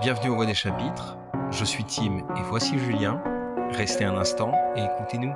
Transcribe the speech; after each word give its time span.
Bienvenue 0.00 0.30
au 0.30 0.36
Voix 0.36 0.46
des 0.46 0.54
chapitres. 0.54 1.18
Je 1.50 1.62
suis 1.62 1.84
Tim 1.84 2.20
et 2.34 2.42
voici 2.44 2.78
Julien. 2.78 3.22
Restez 3.72 4.04
un 4.04 4.16
instant 4.16 4.50
et 4.74 4.80
écoutez-nous. 4.80 5.34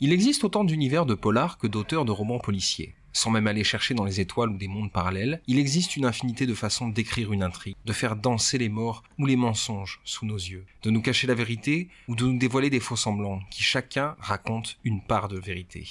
Il 0.00 0.12
existe 0.12 0.42
autant 0.42 0.64
d'univers 0.64 1.06
de 1.06 1.14
polar 1.14 1.58
que 1.58 1.68
d'auteurs 1.68 2.04
de 2.04 2.10
romans 2.10 2.40
policiers. 2.40 2.96
Sans 3.12 3.30
même 3.30 3.46
aller 3.46 3.62
chercher 3.62 3.94
dans 3.94 4.04
les 4.04 4.20
étoiles 4.20 4.50
ou 4.50 4.56
des 4.56 4.66
mondes 4.66 4.90
parallèles, 4.90 5.42
il 5.46 5.60
existe 5.60 5.96
une 5.96 6.06
infinité 6.06 6.44
de 6.44 6.54
façons 6.54 6.88
d'écrire 6.88 7.32
une 7.32 7.44
intrigue, 7.44 7.76
de 7.84 7.92
faire 7.92 8.16
danser 8.16 8.58
les 8.58 8.68
morts 8.68 9.04
ou 9.20 9.26
les 9.26 9.36
mensonges 9.36 10.00
sous 10.02 10.26
nos 10.26 10.38
yeux, 10.38 10.66
de 10.82 10.90
nous 10.90 11.02
cacher 11.02 11.28
la 11.28 11.34
vérité 11.34 11.88
ou 12.08 12.16
de 12.16 12.24
nous 12.24 12.36
dévoiler 12.36 12.70
des 12.70 12.80
faux 12.80 12.96
semblants 12.96 13.42
qui 13.48 13.62
chacun 13.62 14.16
raconte 14.18 14.76
une 14.82 15.02
part 15.02 15.28
de 15.28 15.38
vérité. 15.38 15.86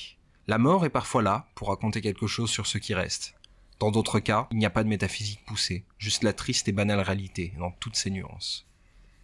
La 0.45 0.57
mort 0.57 0.83
est 0.83 0.89
parfois 0.89 1.21
là 1.21 1.47
pour 1.55 1.69
raconter 1.69 2.01
quelque 2.01 2.27
chose 2.27 2.49
sur 2.49 2.67
ce 2.67 2.79
qui 2.79 2.93
reste. 2.93 3.38
Dans 3.79 3.91
d'autres 3.91 4.19
cas, 4.19 4.47
il 4.51 4.57
n'y 4.57 4.65
a 4.65 4.69
pas 4.69 4.83
de 4.83 4.89
métaphysique 4.89 5.43
poussée, 5.45 5.85
juste 5.97 6.23
la 6.23 6.33
triste 6.33 6.67
et 6.67 6.73
banale 6.73 6.99
réalité 6.99 7.53
dans 7.57 7.71
toutes 7.71 7.95
ses 7.95 8.09
nuances. 8.09 8.65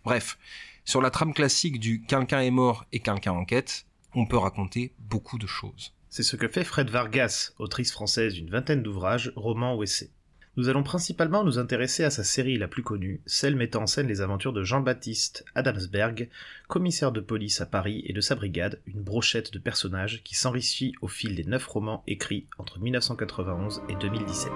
Bref, 0.05 0.37
sur 0.85 1.01
la 1.01 1.09
trame 1.09 1.33
classique 1.33 1.79
du 1.79 2.01
quelqu'un 2.03 2.39
est 2.41 2.51
mort 2.51 2.85
et 2.93 2.99
quelqu'un 2.99 3.33
enquête, 3.33 3.85
on 4.13 4.25
peut 4.25 4.37
raconter 4.37 4.93
beaucoup 4.99 5.37
de 5.37 5.47
choses. 5.47 5.93
C'est 6.09 6.23
ce 6.23 6.37
que 6.37 6.47
fait 6.47 6.63
Fred 6.63 6.89
Vargas, 6.89 7.51
autrice 7.57 7.91
française 7.91 8.35
d'une 8.35 8.49
vingtaine 8.49 8.81
d'ouvrages, 8.81 9.33
romans 9.35 9.75
ou 9.75 9.83
essais. 9.83 10.11
Nous 10.57 10.69
allons 10.69 10.83
principalement 10.83 11.43
nous 11.43 11.59
intéresser 11.59 12.05
à 12.05 12.09
sa 12.09 12.23
série 12.23 12.57
la 12.57 12.69
plus 12.69 12.83
connue, 12.83 13.19
celle 13.25 13.57
mettant 13.57 13.83
en 13.83 13.87
scène 13.87 14.07
les 14.07 14.21
aventures 14.21 14.53
de 14.53 14.63
Jean-Baptiste 14.63 15.43
Adamsberg, 15.53 16.29
commissaire 16.69 17.11
de 17.11 17.19
police 17.19 17.59
à 17.59 17.65
Paris 17.65 18.03
et 18.07 18.13
de 18.13 18.21
sa 18.21 18.35
brigade, 18.35 18.79
une 18.87 19.01
brochette 19.01 19.51
de 19.51 19.59
personnages 19.59 20.21
qui 20.23 20.35
s'enrichit 20.35 20.93
au 21.01 21.09
fil 21.09 21.35
des 21.35 21.43
neuf 21.43 21.67
romans 21.67 22.03
écrits 22.07 22.47
entre 22.57 22.79
1991 22.79 23.81
et 23.89 23.95
2017. 23.95 24.51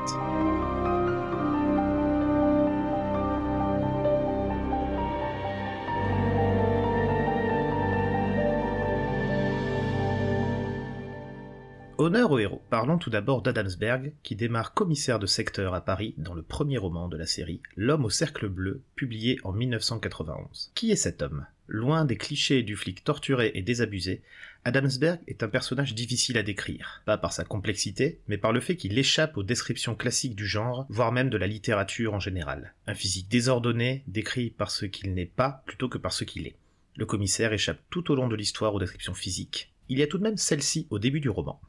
Honneur 12.00 12.32
au 12.32 12.40
héros. 12.40 12.62
Parlons 12.70 12.98
tout 12.98 13.10
d'abord 13.10 13.42
d'Adamsberg, 13.42 14.14
qui 14.24 14.38
démarre 14.38 14.74
commissaire 14.74 15.20
de 15.20 15.26
secteur 15.26 15.74
à 15.74 15.84
Paris 15.84 16.14
dans 16.18 16.34
le 16.34 16.42
premier 16.42 16.78
roman 16.78 17.10
de 17.10 17.18
la 17.18 17.26
série, 17.26 17.62
L'homme 17.76 18.06
au 18.06 18.10
cercle 18.10 18.48
bleu, 18.48 18.84
publié 18.96 19.38
en 19.44 19.52
1991. 19.52 20.72
Qui 20.76 20.92
est 20.92 20.96
cet 20.96 21.22
homme? 21.22 21.46
Loin 21.68 22.06
des 22.06 22.16
clichés 22.16 22.64
du 22.64 22.78
flic 22.78 23.04
torturé 23.04 23.52
et 23.54 23.62
désabusé, 23.62 24.22
Adamsberg 24.64 25.20
est 25.28 25.44
un 25.44 25.50
personnage 25.50 25.94
difficile 25.94 26.38
à 26.38 26.44
décrire, 26.44 27.04
pas 27.06 27.18
par 27.18 27.34
sa 27.34 27.44
complexité, 27.44 28.22
mais 28.30 28.38
par 28.38 28.54
le 28.54 28.62
fait 28.62 28.78
qu'il 28.78 28.98
échappe 28.98 29.36
aux 29.36 29.44
descriptions 29.44 29.96
classiques 29.96 30.38
du 30.38 30.48
genre, 30.48 30.86
voire 30.88 31.12
même 31.12 31.30
de 31.30 31.38
la 31.38 31.48
littérature 31.48 32.14
en 32.14 32.20
général. 32.22 32.76
Un 32.88 32.96
physique 32.96 33.28
désordonné, 33.28 34.06
décrit 34.08 34.52
par 34.52 34.72
ce 34.72 34.86
qu'il 34.86 35.14
n'est 35.14 35.26
pas 35.26 35.64
plutôt 35.66 35.90
que 35.90 35.98
par 35.98 36.14
ce 36.14 36.24
qu'il 36.24 36.48
est. 36.48 36.56
Le 36.96 37.06
commissaire 37.06 37.52
échappe 37.52 37.82
tout 37.90 38.10
au 38.10 38.16
long 38.16 38.30
de 38.30 38.38
l'histoire 38.38 38.74
aux 38.74 38.80
descriptions 38.80 39.14
physiques. 39.14 39.74
Il 39.90 40.00
y 40.00 40.04
a 40.04 40.08
tout 40.08 40.18
de 40.18 40.24
même 40.24 40.38
celle-ci 40.38 40.88
au 40.92 40.98
début 40.98 41.20
du 41.20 41.30
roman. 41.30 41.60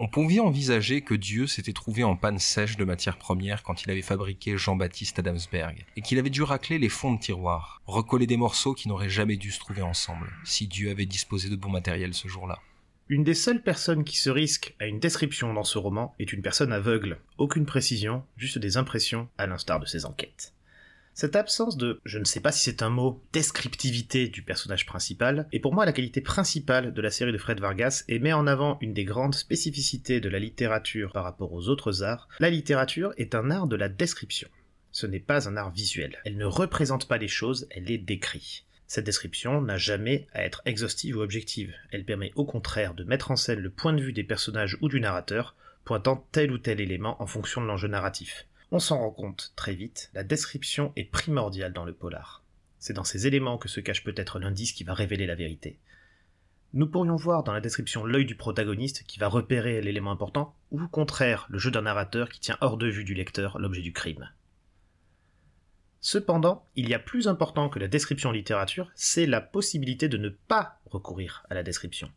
On 0.00 0.06
pouvait 0.06 0.38
envisager 0.38 1.00
que 1.00 1.14
Dieu 1.14 1.48
s'était 1.48 1.72
trouvé 1.72 2.04
en 2.04 2.14
panne 2.14 2.38
sèche 2.38 2.76
de 2.76 2.84
matières 2.84 3.18
premières 3.18 3.64
quand 3.64 3.82
il 3.82 3.90
avait 3.90 4.00
fabriqué 4.00 4.56
Jean-Baptiste 4.56 5.18
Adamsberg, 5.18 5.84
et 5.96 6.02
qu'il 6.02 6.20
avait 6.20 6.30
dû 6.30 6.44
racler 6.44 6.78
les 6.78 6.88
fonds 6.88 7.14
de 7.14 7.18
tiroir, 7.18 7.82
recoller 7.84 8.28
des 8.28 8.36
morceaux 8.36 8.74
qui 8.74 8.86
n'auraient 8.86 9.08
jamais 9.08 9.36
dû 9.36 9.50
se 9.50 9.58
trouver 9.58 9.82
ensemble, 9.82 10.30
si 10.44 10.68
Dieu 10.68 10.90
avait 10.90 11.04
disposé 11.04 11.48
de 11.48 11.56
bon 11.56 11.70
matériel 11.70 12.14
ce 12.14 12.28
jour-là. 12.28 12.60
Une 13.08 13.24
des 13.24 13.34
seules 13.34 13.62
personnes 13.62 14.04
qui 14.04 14.18
se 14.18 14.30
risque 14.30 14.76
à 14.78 14.86
une 14.86 15.00
description 15.00 15.52
dans 15.52 15.64
ce 15.64 15.78
roman 15.78 16.14
est 16.20 16.32
une 16.32 16.42
personne 16.42 16.72
aveugle. 16.72 17.18
Aucune 17.36 17.66
précision, 17.66 18.22
juste 18.36 18.58
des 18.58 18.76
impressions, 18.76 19.28
à 19.36 19.48
l'instar 19.48 19.80
de 19.80 19.86
ses 19.86 20.04
enquêtes. 20.04 20.52
Cette 21.20 21.34
absence 21.34 21.76
de, 21.76 22.00
je 22.04 22.20
ne 22.20 22.24
sais 22.24 22.38
pas 22.38 22.52
si 22.52 22.60
c'est 22.60 22.80
un 22.80 22.90
mot, 22.90 23.20
descriptivité 23.32 24.28
du 24.28 24.42
personnage 24.42 24.86
principal, 24.86 25.48
est 25.50 25.58
pour 25.58 25.74
moi 25.74 25.84
la 25.84 25.92
qualité 25.92 26.20
principale 26.20 26.94
de 26.94 27.02
la 27.02 27.10
série 27.10 27.32
de 27.32 27.38
Fred 27.38 27.58
Vargas 27.58 28.04
et 28.06 28.20
met 28.20 28.32
en 28.32 28.46
avant 28.46 28.78
une 28.82 28.94
des 28.94 29.02
grandes 29.02 29.34
spécificités 29.34 30.20
de 30.20 30.28
la 30.28 30.38
littérature 30.38 31.10
par 31.10 31.24
rapport 31.24 31.52
aux 31.52 31.68
autres 31.68 32.04
arts. 32.04 32.28
La 32.38 32.50
littérature 32.50 33.14
est 33.16 33.34
un 33.34 33.50
art 33.50 33.66
de 33.66 33.74
la 33.74 33.88
description. 33.88 34.48
Ce 34.92 35.06
n'est 35.08 35.18
pas 35.18 35.48
un 35.48 35.56
art 35.56 35.72
visuel. 35.72 36.20
Elle 36.24 36.36
ne 36.36 36.44
représente 36.44 37.08
pas 37.08 37.18
les 37.18 37.26
choses, 37.26 37.66
elle 37.72 37.86
les 37.86 37.98
décrit. 37.98 38.62
Cette 38.86 39.06
description 39.06 39.60
n'a 39.60 39.76
jamais 39.76 40.28
à 40.34 40.44
être 40.44 40.62
exhaustive 40.66 41.16
ou 41.16 41.22
objective. 41.22 41.74
Elle 41.90 42.04
permet 42.04 42.30
au 42.36 42.44
contraire 42.44 42.94
de 42.94 43.02
mettre 43.02 43.32
en 43.32 43.36
scène 43.36 43.58
le 43.58 43.70
point 43.70 43.92
de 43.92 44.02
vue 44.02 44.12
des 44.12 44.22
personnages 44.22 44.78
ou 44.82 44.88
du 44.88 45.00
narrateur, 45.00 45.56
pointant 45.84 46.28
tel 46.30 46.52
ou 46.52 46.58
tel 46.58 46.80
élément 46.80 47.20
en 47.20 47.26
fonction 47.26 47.60
de 47.60 47.66
l'enjeu 47.66 47.88
narratif. 47.88 48.46
On 48.70 48.80
s'en 48.80 48.98
rend 48.98 49.10
compte 49.10 49.52
très 49.56 49.74
vite, 49.74 50.10
la 50.12 50.24
description 50.24 50.92
est 50.94 51.10
primordiale 51.10 51.72
dans 51.72 51.86
le 51.86 51.94
polar. 51.94 52.42
C'est 52.78 52.92
dans 52.92 53.04
ces 53.04 53.26
éléments 53.26 53.56
que 53.56 53.68
se 53.68 53.80
cache 53.80 54.04
peut-être 54.04 54.38
l'indice 54.38 54.72
qui 54.72 54.84
va 54.84 54.92
révéler 54.92 55.26
la 55.26 55.34
vérité. 55.34 55.78
Nous 56.74 56.86
pourrions 56.86 57.16
voir 57.16 57.44
dans 57.44 57.54
la 57.54 57.62
description 57.62 58.04
l'œil 58.04 58.26
du 58.26 58.34
protagoniste 58.34 59.04
qui 59.04 59.18
va 59.18 59.28
repérer 59.28 59.80
l'élément 59.80 60.10
important, 60.10 60.54
ou 60.70 60.82
au 60.82 60.88
contraire 60.88 61.46
le 61.48 61.58
jeu 61.58 61.70
d'un 61.70 61.82
narrateur 61.82 62.28
qui 62.28 62.40
tient 62.40 62.58
hors 62.60 62.76
de 62.76 62.88
vue 62.88 63.04
du 63.04 63.14
lecteur 63.14 63.58
l'objet 63.58 63.80
du 63.80 63.94
crime. 63.94 64.28
Cependant, 66.02 66.66
il 66.76 66.90
y 66.90 66.94
a 66.94 66.98
plus 66.98 67.26
important 67.26 67.70
que 67.70 67.78
la 67.78 67.88
description 67.88 68.30
littérature, 68.32 68.90
c'est 68.94 69.26
la 69.26 69.40
possibilité 69.40 70.08
de 70.08 70.18
ne 70.18 70.28
pas 70.28 70.78
recourir 70.84 71.46
à 71.48 71.54
la 71.54 71.62
description. 71.62 72.10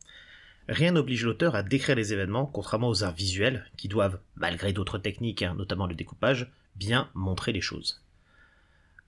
Rien 0.68 0.92
n'oblige 0.92 1.26
l'auteur 1.26 1.56
à 1.56 1.64
décrire 1.64 1.96
les 1.96 2.14
événements, 2.14 2.46
contrairement 2.46 2.90
aux 2.90 3.04
arts 3.04 3.14
visuels, 3.14 3.66
qui 3.78 3.88
doivent, 3.88 4.20
malgré 4.36 4.74
d'autres 4.74 5.00
techniques, 5.00 5.42
hein, 5.42 5.56
notamment 5.58 5.88
le 5.88 5.96
découpage, 5.96 6.52
bien 6.76 7.10
montrer 7.14 7.52
les 7.52 7.62
choses. 7.62 8.02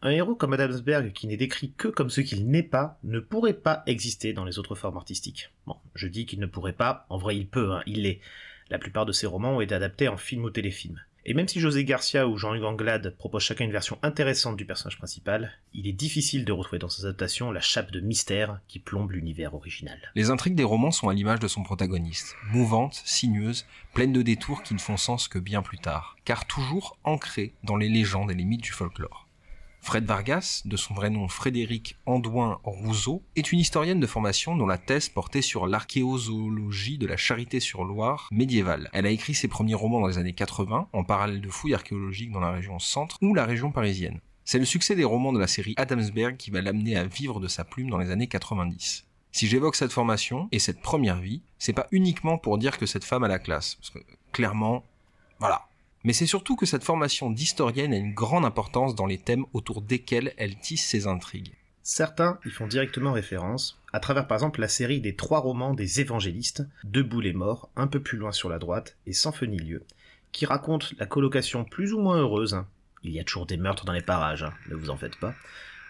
Un 0.01 0.09
héros 0.09 0.35
comme 0.35 0.51
Adamsberg 0.51 1.13
qui 1.13 1.27
n'est 1.27 1.37
décrit 1.37 1.71
que 1.71 1.87
comme 1.87 2.09
ce 2.09 2.19
qu'il 2.19 2.49
n'est 2.49 2.61
pas 2.61 2.99
ne 3.03 3.21
pourrait 3.21 3.53
pas 3.53 3.83
exister 3.85 4.33
dans 4.33 4.43
les 4.43 4.59
autres 4.59 4.75
formes 4.75 4.97
artistiques. 4.97 5.51
Bon, 5.65 5.77
je 5.95 6.07
dis 6.07 6.25
qu'il 6.25 6.41
ne 6.41 6.45
pourrait 6.45 6.73
pas, 6.73 7.05
en 7.09 7.17
vrai 7.17 7.37
il 7.37 7.47
peut, 7.47 7.71
hein, 7.71 7.83
il 7.85 8.01
l'est. 8.01 8.19
La 8.69 8.79
plupart 8.79 9.05
de 9.05 9.13
ses 9.13 9.27
romans 9.27 9.55
ont 9.55 9.61
été 9.61 9.73
adaptés 9.73 10.09
en 10.09 10.17
film 10.17 10.43
ou 10.43 10.49
téléfilm. 10.49 10.99
Et 11.25 11.33
même 11.33 11.47
si 11.47 11.61
José 11.61 11.85
Garcia 11.85 12.27
ou 12.27 12.37
Jean-Hugues 12.37 12.65
Anglade 12.65 13.15
proposent 13.17 13.43
chacun 13.43 13.63
une 13.63 13.71
version 13.71 13.97
intéressante 14.01 14.57
du 14.57 14.65
personnage 14.65 14.97
principal, 14.97 15.53
il 15.73 15.87
est 15.87 15.93
difficile 15.93 16.43
de 16.43 16.51
retrouver 16.51 16.79
dans 16.79 16.89
ces 16.89 17.05
adaptations 17.05 17.51
la 17.51 17.61
chape 17.61 17.91
de 17.91 18.01
mystère 18.01 18.59
qui 18.67 18.79
plombe 18.79 19.11
l'univers 19.11 19.53
original. 19.53 19.97
Les 20.15 20.31
intrigues 20.31 20.55
des 20.55 20.63
romans 20.65 20.91
sont 20.91 21.07
à 21.07 21.13
l'image 21.13 21.39
de 21.39 21.47
son 21.47 21.63
protagoniste, 21.63 22.35
mouvantes, 22.51 23.01
sinueuses, 23.05 23.65
pleines 23.93 24.13
de 24.13 24.21
détours 24.21 24.63
qui 24.63 24.73
ne 24.73 24.79
font 24.79 24.97
sens 24.97 25.29
que 25.29 25.39
bien 25.39 25.61
plus 25.61 25.79
tard, 25.79 26.17
car 26.25 26.45
toujours 26.45 26.97
ancrées 27.05 27.53
dans 27.63 27.77
les 27.77 27.89
légendes 27.89 28.31
et 28.31 28.35
les 28.35 28.45
mythes 28.45 28.61
du 28.61 28.71
folklore. 28.71 29.22
Fred 29.83 30.05
Vargas, 30.05 30.61
de 30.63 30.77
son 30.77 30.93
vrai 30.93 31.09
nom 31.09 31.27
Frédéric 31.27 31.97
Andouin 32.05 32.61
Rousseau, 32.63 33.21
est 33.35 33.51
une 33.51 33.59
historienne 33.59 33.99
de 33.99 34.07
formation 34.07 34.55
dont 34.55 34.65
la 34.65 34.77
thèse 34.77 35.09
portait 35.09 35.41
sur 35.41 35.67
l'archéozoologie 35.67 36.97
de 36.97 37.05
la 37.05 37.17
Charité-sur-Loire 37.17 38.29
médiévale. 38.31 38.89
Elle 38.93 39.05
a 39.05 39.09
écrit 39.09 39.35
ses 39.35 39.49
premiers 39.49 39.73
romans 39.75 39.99
dans 39.99 40.07
les 40.07 40.17
années 40.17 40.31
80, 40.31 40.87
en 40.93 41.03
parallèle 41.03 41.41
de 41.41 41.49
fouilles 41.49 41.73
archéologiques 41.73 42.31
dans 42.31 42.39
la 42.39 42.51
région 42.51 42.79
centre 42.79 43.17
ou 43.21 43.35
la 43.35 43.43
région 43.43 43.73
parisienne. 43.73 44.21
C'est 44.45 44.57
le 44.57 44.63
succès 44.63 44.95
des 44.95 45.03
romans 45.03 45.33
de 45.33 45.39
la 45.39 45.47
série 45.47 45.73
Adamsberg 45.75 46.37
qui 46.37 46.49
va 46.49 46.61
l'amener 46.61 46.95
à 46.95 47.03
vivre 47.03 47.41
de 47.41 47.49
sa 47.49 47.65
plume 47.65 47.89
dans 47.89 47.97
les 47.97 48.09
années 48.09 48.27
90. 48.27 49.05
Si 49.33 49.47
j'évoque 49.47 49.75
cette 49.75 49.91
formation 49.91 50.47
et 50.53 50.59
cette 50.59 50.81
première 50.81 51.19
vie, 51.19 51.41
c'est 51.59 51.73
pas 51.73 51.87
uniquement 51.91 52.37
pour 52.37 52.57
dire 52.57 52.77
que 52.77 52.85
cette 52.85 53.03
femme 53.03 53.25
a 53.25 53.27
la 53.27 53.39
classe, 53.39 53.75
parce 53.75 53.89
que 53.89 53.99
clairement, 54.31 54.85
voilà, 55.39 55.67
mais 56.03 56.13
c'est 56.13 56.25
surtout 56.25 56.55
que 56.55 56.65
cette 56.65 56.83
formation 56.83 57.29
d'historienne 57.29 57.93
a 57.93 57.97
une 57.97 58.13
grande 58.13 58.45
importance 58.45 58.95
dans 58.95 59.05
les 59.05 59.17
thèmes 59.17 59.45
autour 59.53 59.81
desquels 59.81 60.33
elle 60.37 60.59
tisse 60.59 60.85
ses 60.85 61.07
intrigues. 61.07 61.53
Certains 61.81 62.39
y 62.45 62.49
font 62.49 62.67
directement 62.67 63.11
référence, 63.11 63.81
à 63.91 63.99
travers 63.99 64.27
par 64.27 64.37
exemple 64.37 64.61
la 64.61 64.69
série 64.69 65.01
des 65.01 65.15
trois 65.15 65.39
romans 65.39 65.73
des 65.73 65.99
évangélistes, 65.99 66.63
Debout 66.85 67.19
les 67.19 67.33
morts, 67.33 67.69
un 67.75 67.87
peu 67.87 68.01
plus 68.01 68.17
loin 68.17 68.31
sur 68.31 68.49
la 68.49 68.59
droite, 68.59 68.97
et 69.05 69.13
Sans 69.13 69.33
feu 69.33 69.47
ni 69.47 69.57
lieu, 69.57 69.83
qui 70.31 70.45
racontent 70.45 70.87
la 70.97 71.05
colocation 71.05 71.65
plus 71.65 71.93
ou 71.93 71.99
moins 71.99 72.17
heureuse, 72.17 72.53
hein. 72.53 72.67
il 73.03 73.11
y 73.11 73.19
a 73.19 73.23
toujours 73.23 73.45
des 73.45 73.57
meurtres 73.57 73.85
dans 73.85 73.93
les 73.93 74.01
parages, 74.01 74.43
hein, 74.43 74.53
ne 74.69 74.75
vous 74.75 74.89
en 74.89 74.97
faites 74.97 75.17
pas, 75.17 75.35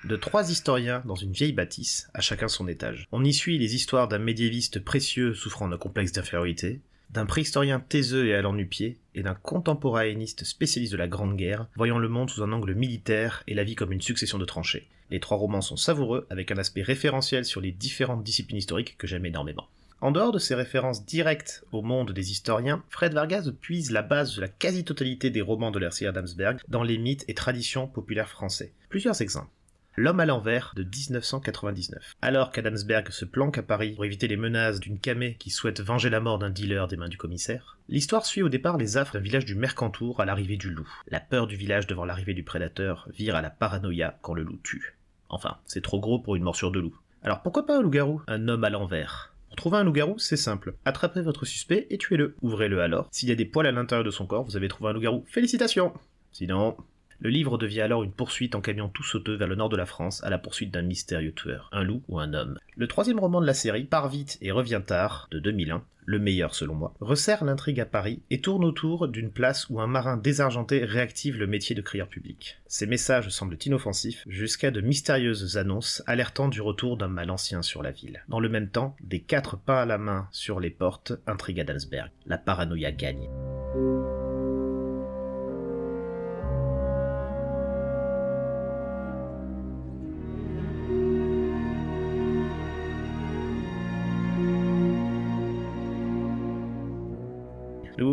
de 0.04 0.16
trois 0.16 0.50
historiens 0.50 1.02
dans 1.06 1.16
une 1.16 1.32
vieille 1.32 1.54
bâtisse, 1.54 2.10
à 2.14 2.22
chacun 2.22 2.48
son 2.48 2.68
étage. 2.68 3.08
On 3.12 3.24
y 3.24 3.34
suit 3.34 3.58
les 3.58 3.76
histoires 3.76 4.08
d'un 4.08 4.18
médiéviste 4.18 4.80
précieux 4.80 5.34
souffrant 5.34 5.70
d'un 5.70 5.78
complexe 5.78 6.12
d'infériorité, 6.12 6.82
d'un 7.12 7.26
préhistorien 7.28 7.80
taiseux 7.80 8.28
et 8.28 8.34
allant 8.34 8.54
nu-pied, 8.54 8.98
et 9.16 9.24
d'un 9.24 9.36
contemporanéiste 9.36 10.44
spécialiste 10.44 10.94
de 10.94 10.98
la 10.98 11.08
Grande 11.08 11.36
Guerre, 11.36 11.68
voyant 11.76 12.00
le 12.00 12.10
monde 12.10 12.30
sous 12.30 12.44
un 12.44 12.52
angle 12.52 12.74
militaire 12.74 13.44
et 13.48 13.54
la 13.54 13.64
vie 13.64 13.76
comme 13.76 13.92
une 13.92 14.02
succession 14.02 14.38
de 14.38 14.46
tranchées. 14.46 14.88
Les 15.12 15.20
trois 15.20 15.38
romans 15.38 15.62
sont 15.62 15.78
savoureux, 15.78 16.26
avec 16.30 16.52
un 16.52 16.58
aspect 16.58 16.82
référentiel 16.82 17.46
sur 17.46 17.62
les 17.62 17.72
différentes 17.72 18.24
disciplines 18.24 18.58
historiques 18.58 18.98
que 18.98 19.08
j'aime 19.08 19.26
énormément. 19.26 19.68
En 20.02 20.12
dehors 20.12 20.34
de 20.34 20.40
ces 20.40 20.56
références 20.56 21.06
directes 21.06 21.64
au 21.72 21.82
monde 21.82 22.12
des 22.12 22.32
historiens, 22.32 22.84
Fred 22.90 23.14
Vargas 23.14 23.50
puise 23.62 23.90
la 23.90 24.02
base 24.02 24.36
de 24.36 24.42
la 24.42 24.50
quasi-totalité 24.50 25.30
des 25.30 25.42
romans 25.42 25.72
de 25.72 25.80
l'R.C. 25.80 26.06
Adamsberg 26.08 26.60
dans 26.68 26.84
les 26.84 26.98
mythes 26.98 27.24
et 27.30 27.34
traditions 27.34 27.88
populaires 27.88 28.28
français. 28.28 28.74
Plusieurs 28.90 29.22
exemples. 29.22 29.48
L'homme 29.96 30.20
à 30.20 30.26
l'envers 30.26 30.74
de 30.76 30.84
1999. 30.84 32.16
Alors 32.24 32.52
qu'Adamsberg 32.52 33.12
se 33.12 33.26
planque 33.26 33.60
à 33.60 33.62
Paris 33.62 33.92
pour 33.92 34.06
éviter 34.06 34.28
les 34.28 34.38
menaces 34.38 34.80
d'une 34.80 34.98
camée 34.98 35.36
qui 35.38 35.52
souhaite 35.52 35.82
venger 35.82 36.10
la 36.10 36.20
mort 36.20 36.40
d'un 36.40 36.50
dealer 36.50 36.88
des 36.88 36.98
mains 36.98 37.10
du 37.10 37.18
commissaire, 37.18 37.78
l'histoire 37.90 38.26
suit 38.26 38.42
au 38.42 38.50
départ 38.50 38.78
les 38.78 38.98
affres 38.98 39.14
d'un 39.14 39.20
village 39.20 39.46
du 39.46 39.54
Mercantour 39.54 40.20
à 40.20 40.26
l'arrivée 40.26 40.58
du 40.58 40.72
loup. 40.72 40.90
La 41.10 41.20
peur 41.20 41.46
du 41.46 41.56
village 41.58 41.86
devant 41.86 42.06
l'arrivée 42.06 42.34
du 42.34 42.42
prédateur 42.42 43.08
vire 43.14 43.36
à 43.36 43.44
la 43.44 43.52
paranoïa 43.52 44.18
quand 44.24 44.34
le 44.34 44.42
loup 44.42 44.60
tue. 44.64 44.98
Enfin, 45.30 45.58
c'est 45.68 45.84
trop 45.84 46.00
gros 46.00 46.18
pour 46.18 46.36
une 46.36 46.44
morsure 46.44 46.72
de 46.72 46.80
loup. 46.80 46.98
Alors 47.22 47.44
pourquoi 47.44 47.68
pas 47.68 47.78
un 47.78 47.84
loup-garou? 47.84 48.24
Un 48.26 48.48
homme 48.48 48.64
à 48.64 48.72
l'envers. 48.72 49.36
Pour 49.50 49.58
trouver 49.58 49.78
un 49.78 49.84
loup-garou, 49.84 50.18
c'est 50.18 50.38
simple. 50.38 50.74
Attrapez 50.86 51.22
votre 51.22 51.46
suspect 51.46 51.86
et 51.92 52.00
tuez-le. 52.00 52.36
Ouvrez-le 52.42 52.82
alors. 52.82 53.10
S'il 53.12 53.30
y 53.30 53.32
a 53.32 53.36
des 53.36 53.46
poils 53.46 53.68
à 53.68 53.72
l'intérieur 53.72 54.04
de 54.04 54.10
son 54.10 54.26
corps, 54.26 54.44
vous 54.44 54.58
avez 54.58 54.70
trouvé 54.70 54.90
un 54.90 54.94
loup-garou. 54.94 55.24
Félicitations 55.28 55.94
Sinon, 56.32 56.76
le 57.20 57.30
livre 57.30 57.58
devient 57.58 57.82
alors 57.82 58.04
une 58.04 58.12
poursuite 58.12 58.56
en 58.56 58.62
camion 58.62 58.90
tout 58.90 59.04
sauteux 59.04 59.36
vers 59.36 59.48
le 59.48 59.56
nord 59.56 59.70
de 59.70 59.78
la 59.78 59.86
France 59.86 60.24
à 60.24 60.30
la 60.30 60.38
poursuite 60.38 60.72
d'un 60.72 60.82
mystérieux 60.82 61.34
tueur, 61.34 61.70
un 61.72 61.84
loup 61.84 62.02
ou 62.08 62.20
un 62.20 62.34
homme. 62.34 62.58
Le 62.76 62.88
troisième 62.88 63.20
roman 63.20 63.42
de 63.42 63.46
la 63.46 63.54
série, 63.54 63.84
Part 63.84 64.10
vite 64.10 64.38
et 64.42 64.52
revient 64.52 64.82
tard, 64.86 65.28
de 65.32 65.40
2001, 65.40 65.84
le 66.06 66.20
meilleur 66.20 66.56
selon 66.56 66.76
moi, 66.76 66.94
resserre 67.00 67.44
l'intrigue 67.44 67.80
à 67.80 67.86
Paris 67.86 68.22
et 68.30 68.42
tourne 68.42 68.66
autour 68.66 69.08
d'une 69.08 69.32
place 69.32 69.70
où 69.70 69.80
un 69.80 69.88
marin 69.88 70.18
désargenté 70.18 70.84
réactive 70.84 71.38
le 71.38 71.48
métier 71.48 71.76
de 71.76 71.82
crieur 71.82 72.08
public. 72.08 72.60
Ces 72.68 72.86
messages 72.86 73.30
semblent 73.30 73.58
inoffensifs 73.66 74.24
jusqu'à 74.28 74.72
de 74.72 74.82
mystérieuses 74.82 75.58
annonces 75.58 76.04
alertant 76.06 76.48
du 76.48 76.62
retour 76.62 76.98
d'un 76.98 77.08
mal 77.08 77.30
ancien 77.30 77.62
sur 77.62 77.84
la 77.84 77.92
ville. 77.92 78.24
Dans 78.28 78.40
le 78.40 78.50
même 78.50 78.70
temps, 78.70 78.96
des 79.02 79.22
quatre 79.22 79.58
pas 79.58 79.82
à 79.82 79.86
la 79.86 79.98
main 79.98 80.28
sur 80.32 80.60
les 80.60 80.72
portes 80.72 81.14
intriguent 81.28 81.62
Adamsberg. 81.62 82.12
La 82.26 82.38
paranoïa 82.38 82.92
gagne. 82.92 83.30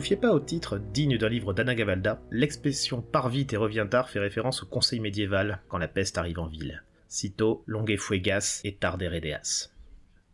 Vous 0.01 0.07
fiez 0.07 0.17
pas 0.17 0.33
au 0.33 0.41
titre 0.41 0.79
digne 0.79 1.19
d'un 1.19 1.29
livre 1.29 1.53
d'Anna 1.53 1.75
Gavalda, 1.75 2.23
l'expression 2.31 3.03
part 3.03 3.29
vite 3.29 3.53
et 3.53 3.59
revient 3.59 3.87
tard 3.91 4.09
fait 4.09 4.19
référence 4.19 4.63
au 4.63 4.67
conseil 4.67 4.99
médiéval 4.99 5.61
quand 5.69 5.77
la 5.77 5.89
peste 5.89 6.17
arrive 6.17 6.39
en 6.39 6.47
ville. 6.47 6.83
Cito 7.07 7.63
longue 7.67 7.95
fuegas 7.99 8.63
et 8.65 8.73
tarde 8.73 9.03
redeas. 9.03 9.69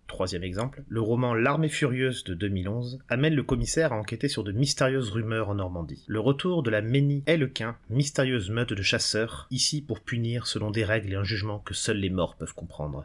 Troisième 0.06 0.44
exemple, 0.44 0.84
le 0.88 1.00
roman 1.00 1.34
L'armée 1.34 1.68
furieuse 1.68 2.22
de 2.22 2.34
2011 2.34 3.00
amène 3.08 3.34
le 3.34 3.42
commissaire 3.42 3.92
à 3.92 3.96
enquêter 3.96 4.28
sur 4.28 4.44
de 4.44 4.52
mystérieuses 4.52 5.10
rumeurs 5.10 5.48
en 5.48 5.56
Normandie. 5.56 6.04
Le 6.06 6.20
retour 6.20 6.62
de 6.62 6.70
la 6.70 6.80
Ménie 6.80 7.24
Elquin, 7.26 7.76
mystérieuse 7.90 8.50
meute 8.50 8.72
de 8.72 8.82
chasseurs, 8.82 9.48
ici 9.50 9.82
pour 9.82 9.98
punir 9.98 10.46
selon 10.46 10.70
des 10.70 10.84
règles 10.84 11.12
et 11.12 11.16
un 11.16 11.24
jugement 11.24 11.58
que 11.58 11.74
seuls 11.74 11.98
les 11.98 12.10
morts 12.10 12.36
peuvent 12.36 12.54
comprendre. 12.54 13.04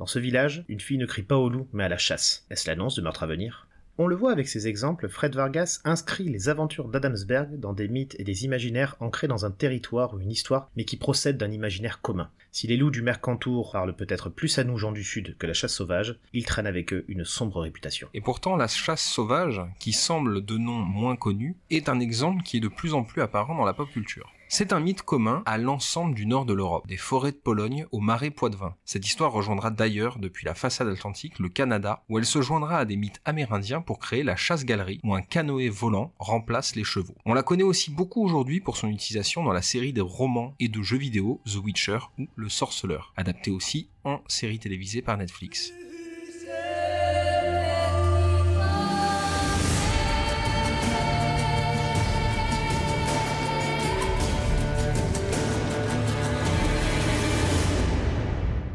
Dans 0.00 0.06
ce 0.06 0.18
village, 0.18 0.64
une 0.66 0.80
fille 0.80 0.98
ne 0.98 1.06
crie 1.06 1.22
pas 1.22 1.36
au 1.36 1.48
loup, 1.48 1.68
mais 1.72 1.84
à 1.84 1.88
la 1.88 1.98
chasse. 1.98 2.46
Est-ce 2.50 2.68
l'annonce 2.68 2.96
de 2.96 3.02
meurtre 3.02 3.22
à 3.22 3.28
venir? 3.28 3.68
On 3.98 4.06
le 4.06 4.16
voit 4.16 4.32
avec 4.32 4.48
ces 4.48 4.66
exemples, 4.66 5.08
Fred 5.08 5.34
Vargas 5.34 5.80
inscrit 5.84 6.24
les 6.24 6.48
aventures 6.48 6.88
d'Adamsberg 6.88 7.60
dans 7.60 7.72
des 7.72 7.88
mythes 7.88 8.16
et 8.18 8.24
des 8.24 8.44
imaginaires 8.44 8.96
ancrés 9.00 9.28
dans 9.28 9.44
un 9.44 9.50
territoire 9.50 10.14
ou 10.14 10.20
une 10.20 10.30
histoire, 10.30 10.70
mais 10.76 10.84
qui 10.84 10.96
procèdent 10.96 11.36
d'un 11.36 11.50
imaginaire 11.50 12.00
commun. 12.00 12.30
Si 12.52 12.66
les 12.66 12.76
loups 12.76 12.90
du 12.90 13.02
Mercantour 13.02 13.72
parlent 13.72 13.94
peut-être 13.94 14.28
plus 14.28 14.58
à 14.58 14.64
nous 14.64 14.76
gens 14.76 14.92
du 14.92 15.04
Sud 15.04 15.36
que 15.38 15.46
la 15.46 15.52
chasse 15.52 15.74
sauvage, 15.74 16.18
ils 16.32 16.44
traînent 16.44 16.66
avec 16.66 16.92
eux 16.92 17.04
une 17.08 17.24
sombre 17.24 17.60
réputation. 17.60 18.08
Et 18.14 18.20
pourtant, 18.20 18.56
la 18.56 18.68
chasse 18.68 19.04
sauvage, 19.04 19.60
qui 19.78 19.92
semble 19.92 20.44
de 20.44 20.56
nom 20.56 20.78
moins 20.78 21.16
connu, 21.16 21.56
est 21.70 21.88
un 21.88 22.00
exemple 22.00 22.42
qui 22.42 22.56
est 22.56 22.60
de 22.60 22.68
plus 22.68 22.94
en 22.94 23.04
plus 23.04 23.22
apparent 23.22 23.54
dans 23.54 23.64
la 23.64 23.74
pop 23.74 23.90
culture. 23.90 24.32
C'est 24.52 24.72
un 24.72 24.80
mythe 24.80 25.02
commun 25.02 25.44
à 25.46 25.58
l'ensemble 25.58 26.12
du 26.12 26.26
nord 26.26 26.44
de 26.44 26.52
l'Europe, 26.52 26.88
des 26.88 26.96
forêts 26.96 27.30
de 27.30 27.36
Pologne 27.36 27.86
au 27.92 28.00
marais 28.00 28.32
Poitevin. 28.32 28.74
Cette 28.84 29.06
histoire 29.06 29.30
rejoindra 29.30 29.70
d'ailleurs, 29.70 30.18
depuis 30.18 30.44
la 30.44 30.56
façade 30.56 30.88
atlantique, 30.88 31.38
le 31.38 31.48
Canada, 31.48 32.02
où 32.08 32.18
elle 32.18 32.26
se 32.26 32.42
joindra 32.42 32.78
à 32.78 32.84
des 32.84 32.96
mythes 32.96 33.20
amérindiens 33.24 33.80
pour 33.80 34.00
créer 34.00 34.24
la 34.24 34.34
chasse-galerie, 34.34 34.98
où 35.04 35.14
un 35.14 35.22
canoë 35.22 35.68
volant 35.68 36.12
remplace 36.18 36.74
les 36.74 36.82
chevaux. 36.82 37.14
On 37.24 37.32
la 37.32 37.44
connaît 37.44 37.62
aussi 37.62 37.92
beaucoup 37.92 38.24
aujourd'hui 38.24 38.58
pour 38.58 38.76
son 38.76 38.88
utilisation 38.88 39.44
dans 39.44 39.52
la 39.52 39.62
série 39.62 39.92
des 39.92 40.00
romans 40.00 40.56
et 40.58 40.66
de 40.66 40.82
jeux 40.82 40.98
vidéo 40.98 41.40
The 41.46 41.64
Witcher 41.64 42.00
ou 42.18 42.26
Le 42.34 42.48
Sorceleur, 42.48 43.12
adapté 43.16 43.52
aussi 43.52 43.88
en 44.02 44.20
série 44.26 44.58
télévisée 44.58 45.00
par 45.00 45.16
Netflix. 45.16 45.72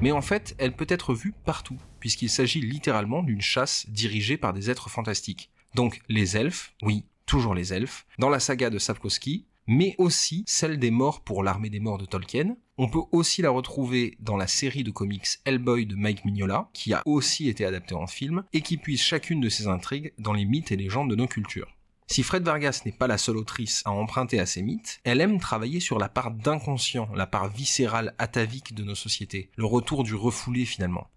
Mais 0.05 0.11
en 0.11 0.21
fait, 0.21 0.53
elle 0.59 0.75
peut 0.75 0.85
être 0.87 1.15
vue 1.15 1.33
partout, 1.45 1.79
puisqu'il 1.99 2.29
s'agit 2.29 2.61
littéralement 2.61 3.23
d'une 3.23 3.41
chasse 3.41 3.89
dirigée 3.89 4.37
par 4.37 4.53
des 4.53 4.69
êtres 4.69 4.87
fantastiques. 4.87 5.49
Donc 5.73 5.99
les 6.09 6.37
elfes, 6.37 6.75
oui, 6.83 7.05
toujours 7.25 7.55
les 7.55 7.73
elfes, 7.73 8.05
dans 8.19 8.29
la 8.29 8.39
saga 8.39 8.69
de 8.69 8.77
Sapkowski, 8.77 9.47
mais 9.65 9.95
aussi 9.97 10.43
celle 10.45 10.77
des 10.77 10.91
morts 10.91 11.23
pour 11.23 11.41
l'armée 11.41 11.71
des 11.71 11.79
morts 11.79 11.97
de 11.97 12.05
Tolkien. 12.05 12.55
On 12.77 12.87
peut 12.87 13.01
aussi 13.11 13.41
la 13.41 13.49
retrouver 13.49 14.15
dans 14.19 14.37
la 14.37 14.45
série 14.45 14.83
de 14.83 14.91
comics 14.91 15.39
Hellboy 15.43 15.87
de 15.87 15.95
Mike 15.95 16.23
Mignola, 16.23 16.69
qui 16.71 16.93
a 16.93 17.01
aussi 17.07 17.49
été 17.49 17.65
adaptée 17.65 17.95
en 17.95 18.05
film, 18.05 18.43
et 18.53 18.61
qui 18.61 18.77
puise 18.77 19.01
chacune 19.01 19.41
de 19.41 19.49
ces 19.49 19.65
intrigues 19.65 20.13
dans 20.19 20.33
les 20.33 20.45
mythes 20.45 20.71
et 20.71 20.77
légendes 20.77 21.09
de 21.09 21.15
nos 21.15 21.25
cultures. 21.25 21.75
Si 22.07 22.21
Fred 22.21 22.43
Vargas 22.43 22.83
n'est 22.85 22.91
pas 22.91 23.07
la 23.07 23.17
seule 23.17 23.37
autrice 23.37 23.81
à 23.83 23.91
emprunter 23.91 24.39
à 24.39 24.45
ces 24.45 24.61
mythes, 24.61 24.99
elle 25.03 25.21
aime 25.21 25.39
travailler 25.39 25.79
sur 25.79 25.97
la 25.97 26.07
part 26.07 26.29
d'inconscient, 26.29 27.09
la 27.15 27.25
part 27.25 27.49
viscérale, 27.49 28.13
atavique 28.19 28.75
de 28.75 28.83
nos 28.83 28.93
sociétés, 28.93 29.49
le 29.55 29.65
retour 29.65 30.03
du 30.03 30.13
refoulé 30.13 30.65
finalement. 30.65 31.09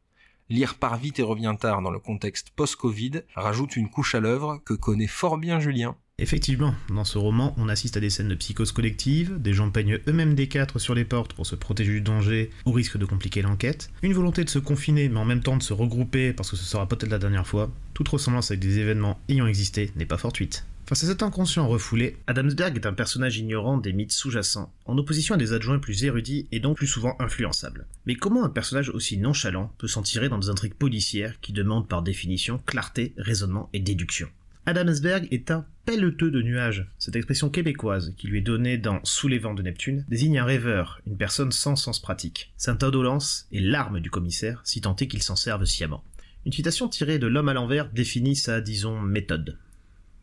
Lire 0.49 0.77
par 0.77 0.97
vite 0.97 1.19
et 1.19 1.23
revient 1.23 1.55
tard 1.61 1.83
dans 1.83 1.91
le 1.91 1.99
contexte 1.99 2.51
post-Covid 2.51 3.23
rajoute 3.35 3.77
une 3.77 3.91
couche 3.91 4.15
à 4.15 4.21
l'œuvre 4.21 4.63
que 4.65 4.73
connaît 4.73 5.07
fort 5.07 5.37
bien 5.37 5.61
Julien. 5.61 5.95
Effectivement, 6.21 6.75
dans 6.89 7.05
ce 7.05 7.17
roman, 7.17 7.55
on 7.59 7.69
assiste 7.69 7.97
à 7.97 8.01
des 8.01 8.11
scènes 8.11 8.27
de 8.27 8.35
psychose 8.35 8.73
collective, 8.73 9.41
des 9.41 9.55
gens 9.55 9.71
peignent 9.71 10.01
eux-mêmes 10.09 10.35
des 10.35 10.49
quatre 10.49 10.81
sur 10.81 10.97
les 10.97 11.05
portes 11.05 11.33
pour 11.33 11.47
se 11.47 11.55
protéger 11.55 11.93
du 11.93 12.01
danger 12.01 12.51
au 12.65 12.73
risque 12.73 12.99
de 12.99 13.05
compliquer 13.05 13.41
l'enquête, 13.41 13.89
une 14.03 14.15
volonté 14.15 14.43
de 14.43 14.51
se 14.51 14.59
confiner 14.59 15.09
mais 15.09 15.21
en 15.21 15.25
même 15.25 15.45
temps 15.45 15.57
de 15.57 15.63
se 15.63 15.73
regrouper 15.73 16.33
parce 16.33 16.51
que 16.51 16.57
ce 16.57 16.65
sera 16.65 16.89
peut-être 16.89 17.13
la 17.13 17.21
dernière 17.21 17.47
fois, 17.47 17.71
toute 17.95 18.09
ressemblance 18.09 18.51
avec 18.51 18.59
des 18.59 18.81
événements 18.81 19.21
ayant 19.29 19.47
existé 19.47 19.93
n'est 19.95 20.07
pas 20.07 20.19
fortuite. 20.19 20.67
Face 20.87 21.05
à 21.05 21.07
cet 21.07 21.23
inconscient 21.23 21.69
refoulé, 21.69 22.17
Adamsberg 22.27 22.75
est 22.75 22.87
un 22.87 22.95
personnage 22.95 23.39
ignorant 23.39 23.79
des 23.79 23.93
mythes 23.93 24.11
sous-jacents, 24.11 24.73
en 24.87 24.99
opposition 24.99 25.37
à 25.37 25.39
des 25.39 25.53
adjoints 25.53 25.79
plus 25.79 26.03
érudits 26.03 26.49
et 26.51 26.59
donc 26.59 26.79
plus 26.79 26.87
souvent 26.89 27.15
influençables. 27.21 27.87
Mais 28.07 28.17
comment 28.17 28.43
un 28.43 28.49
personnage 28.49 28.89
aussi 28.89 29.19
nonchalant 29.19 29.73
peut 29.79 29.87
s'en 29.87 30.03
tirer 30.03 30.29
dans 30.29 30.39
des 30.39 30.49
intrigues 30.49 30.75
policières 30.75 31.39
qui 31.41 31.53
demandent 31.53 31.87
par 31.87 32.03
définition 32.03 32.59
clarté, 32.67 33.13
raisonnement 33.19 33.69
et 33.73 33.79
déduction? 33.79 34.29
Adamsberg 34.69 35.29
est 35.31 35.51
un 35.51 35.65
pelleteux 35.87 36.31
de 36.31 36.43
nuages. 36.43 36.87
Cette 36.99 37.17
expression 37.17 37.49
québécoise 37.49 38.13
qui 38.19 38.27
lui 38.27 38.37
est 38.37 38.43
donnée 38.43 38.77
dans 38.77 39.01
Sous 39.03 39.27
les 39.27 39.39
vents 39.39 39.55
de 39.55 39.63
Neptune 39.63 40.05
désigne 40.11 40.41
un 40.41 40.45
rêveur, 40.45 41.01
une 41.07 41.17
personne 41.17 41.53
sans 41.53 41.75
sens 41.75 41.99
pratique. 41.99 42.53
Sainte 42.59 42.83
indolence 42.83 43.49
est 43.51 43.61
l'arme 43.61 44.01
du 44.01 44.11
commissaire, 44.11 44.61
si 44.65 44.83
tant 44.83 44.95
est 44.97 45.09
qu'il 45.09 45.23
s'en 45.23 45.37
serve 45.37 45.65
sciemment. 45.65 46.05
Une 46.45 46.53
citation 46.53 46.87
tirée 46.87 47.19
de 47.19 47.27
L'homme 47.27 47.49
à 47.49 47.55
l'envers 47.55 47.89
définit 47.89 48.37
sa, 48.37 48.61
disons, 48.61 49.01
méthode. 49.01 49.59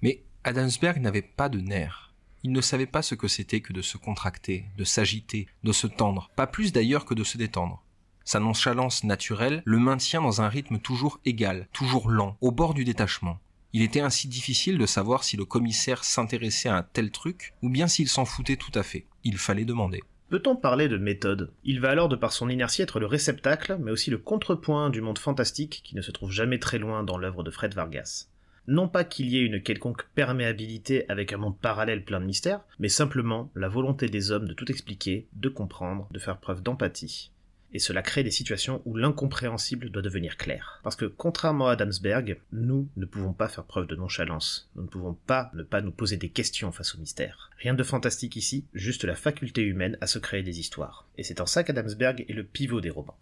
Mais 0.03 0.21
Adamsberg 0.43 1.01
n'avait 1.01 1.23
pas 1.23 1.49
de 1.49 1.59
nerfs. 1.59 2.13
Il 2.43 2.51
ne 2.51 2.61
savait 2.61 2.85
pas 2.85 3.01
ce 3.01 3.15
que 3.15 3.27
c'était 3.27 3.61
que 3.61 3.73
de 3.73 3.81
se 3.81 3.97
contracter, 3.97 4.65
de 4.77 4.83
s'agiter, 4.83 5.47
de 5.63 5.71
se 5.71 5.87
tendre, 5.87 6.29
pas 6.35 6.45
plus 6.45 6.71
d'ailleurs 6.71 7.05
que 7.05 7.15
de 7.15 7.23
se 7.23 7.39
détendre. 7.39 7.83
Sa 8.23 8.39
nonchalance 8.39 9.03
naturelle 9.03 9.63
le 9.65 9.79
maintient 9.79 10.21
dans 10.21 10.43
un 10.43 10.49
rythme 10.49 10.77
toujours 10.77 11.19
égal, 11.25 11.67
toujours 11.73 12.11
lent, 12.11 12.37
au 12.41 12.51
bord 12.51 12.75
du 12.75 12.83
détachement. 12.83 13.39
Il 13.75 13.81
était 13.81 13.99
ainsi 13.99 14.29
difficile 14.29 14.77
de 14.77 14.85
savoir 14.85 15.25
si 15.25 15.35
le 15.35 15.43
commissaire 15.43 16.05
s'intéressait 16.05 16.69
à 16.69 16.77
un 16.77 16.83
tel 16.83 17.11
truc, 17.11 17.53
ou 17.61 17.69
bien 17.69 17.89
s'il 17.89 18.07
s'en 18.07 18.23
foutait 18.23 18.55
tout 18.55 18.71
à 18.73 18.83
fait. 18.83 19.05
Il 19.25 19.37
fallait 19.37 19.65
demander. 19.65 20.01
Peut-on 20.29 20.55
parler 20.55 20.87
de 20.87 20.95
méthode? 20.95 21.51
Il 21.65 21.81
va 21.81 21.89
alors 21.89 22.07
de 22.07 22.15
par 22.15 22.31
son 22.31 22.47
inertie 22.47 22.83
être 22.83 23.01
le 23.01 23.05
réceptacle, 23.05 23.77
mais 23.81 23.91
aussi 23.91 24.11
le 24.11 24.17
contrepoint 24.17 24.89
du 24.89 25.01
monde 25.01 25.19
fantastique 25.19 25.81
qui 25.83 25.97
ne 25.97 26.01
se 26.01 26.11
trouve 26.11 26.31
jamais 26.31 26.57
très 26.57 26.77
loin 26.77 27.03
dans 27.03 27.17
l'œuvre 27.17 27.43
de 27.43 27.51
Fred 27.51 27.73
Vargas. 27.73 28.29
Non 28.65 28.87
pas 28.87 29.03
qu'il 29.03 29.27
y 29.27 29.39
ait 29.39 29.45
une 29.45 29.61
quelconque 29.61 30.07
perméabilité 30.15 31.03
avec 31.09 31.33
un 31.33 31.37
monde 31.37 31.59
parallèle 31.59 32.05
plein 32.05 32.21
de 32.21 32.25
mystères, 32.25 32.63
mais 32.79 32.87
simplement 32.87 33.51
la 33.55 33.67
volonté 33.67 34.07
des 34.07 34.31
hommes 34.31 34.47
de 34.47 34.53
tout 34.53 34.71
expliquer, 34.71 35.27
de 35.33 35.49
comprendre, 35.49 36.07
de 36.11 36.19
faire 36.19 36.39
preuve 36.39 36.63
d'empathie. 36.63 37.33
Et 37.75 37.79
cela 37.79 38.01
crée 38.01 38.23
des 38.23 38.31
situations 38.31 38.81
où 38.85 38.95
l'incompréhensible 38.95 39.89
doit 39.89 40.01
devenir 40.01 40.37
clair. 40.37 40.79
Parce 40.81 40.95
que 40.95 41.03
contrairement 41.03 41.67
à 41.67 41.73
Adamsberg, 41.73 42.39
nous 42.53 42.87
ne 42.95 43.05
pouvons 43.05 43.33
pas 43.33 43.49
faire 43.49 43.65
preuve 43.65 43.85
de 43.85 43.97
nonchalance. 43.97 44.71
Nous 44.77 44.83
ne 44.83 44.87
pouvons 44.87 45.13
pas 45.13 45.51
ne 45.53 45.61
pas 45.61 45.81
nous 45.81 45.91
poser 45.91 46.15
des 46.15 46.29
questions 46.29 46.71
face 46.71 46.95
au 46.95 46.99
mystère. 46.99 47.51
Rien 47.57 47.73
de 47.73 47.83
fantastique 47.83 48.37
ici, 48.37 48.63
juste 48.73 49.03
la 49.03 49.13
faculté 49.13 49.61
humaine 49.61 49.97
à 49.99 50.07
se 50.07 50.19
créer 50.19 50.41
des 50.41 50.61
histoires. 50.61 51.05
Et 51.17 51.23
c'est 51.23 51.41
en 51.41 51.45
ça 51.45 51.65
qu'Adamsberg 51.65 52.23
est 52.29 52.33
le 52.33 52.45
pivot 52.45 52.79
des 52.79 52.89
romans. 52.89 53.17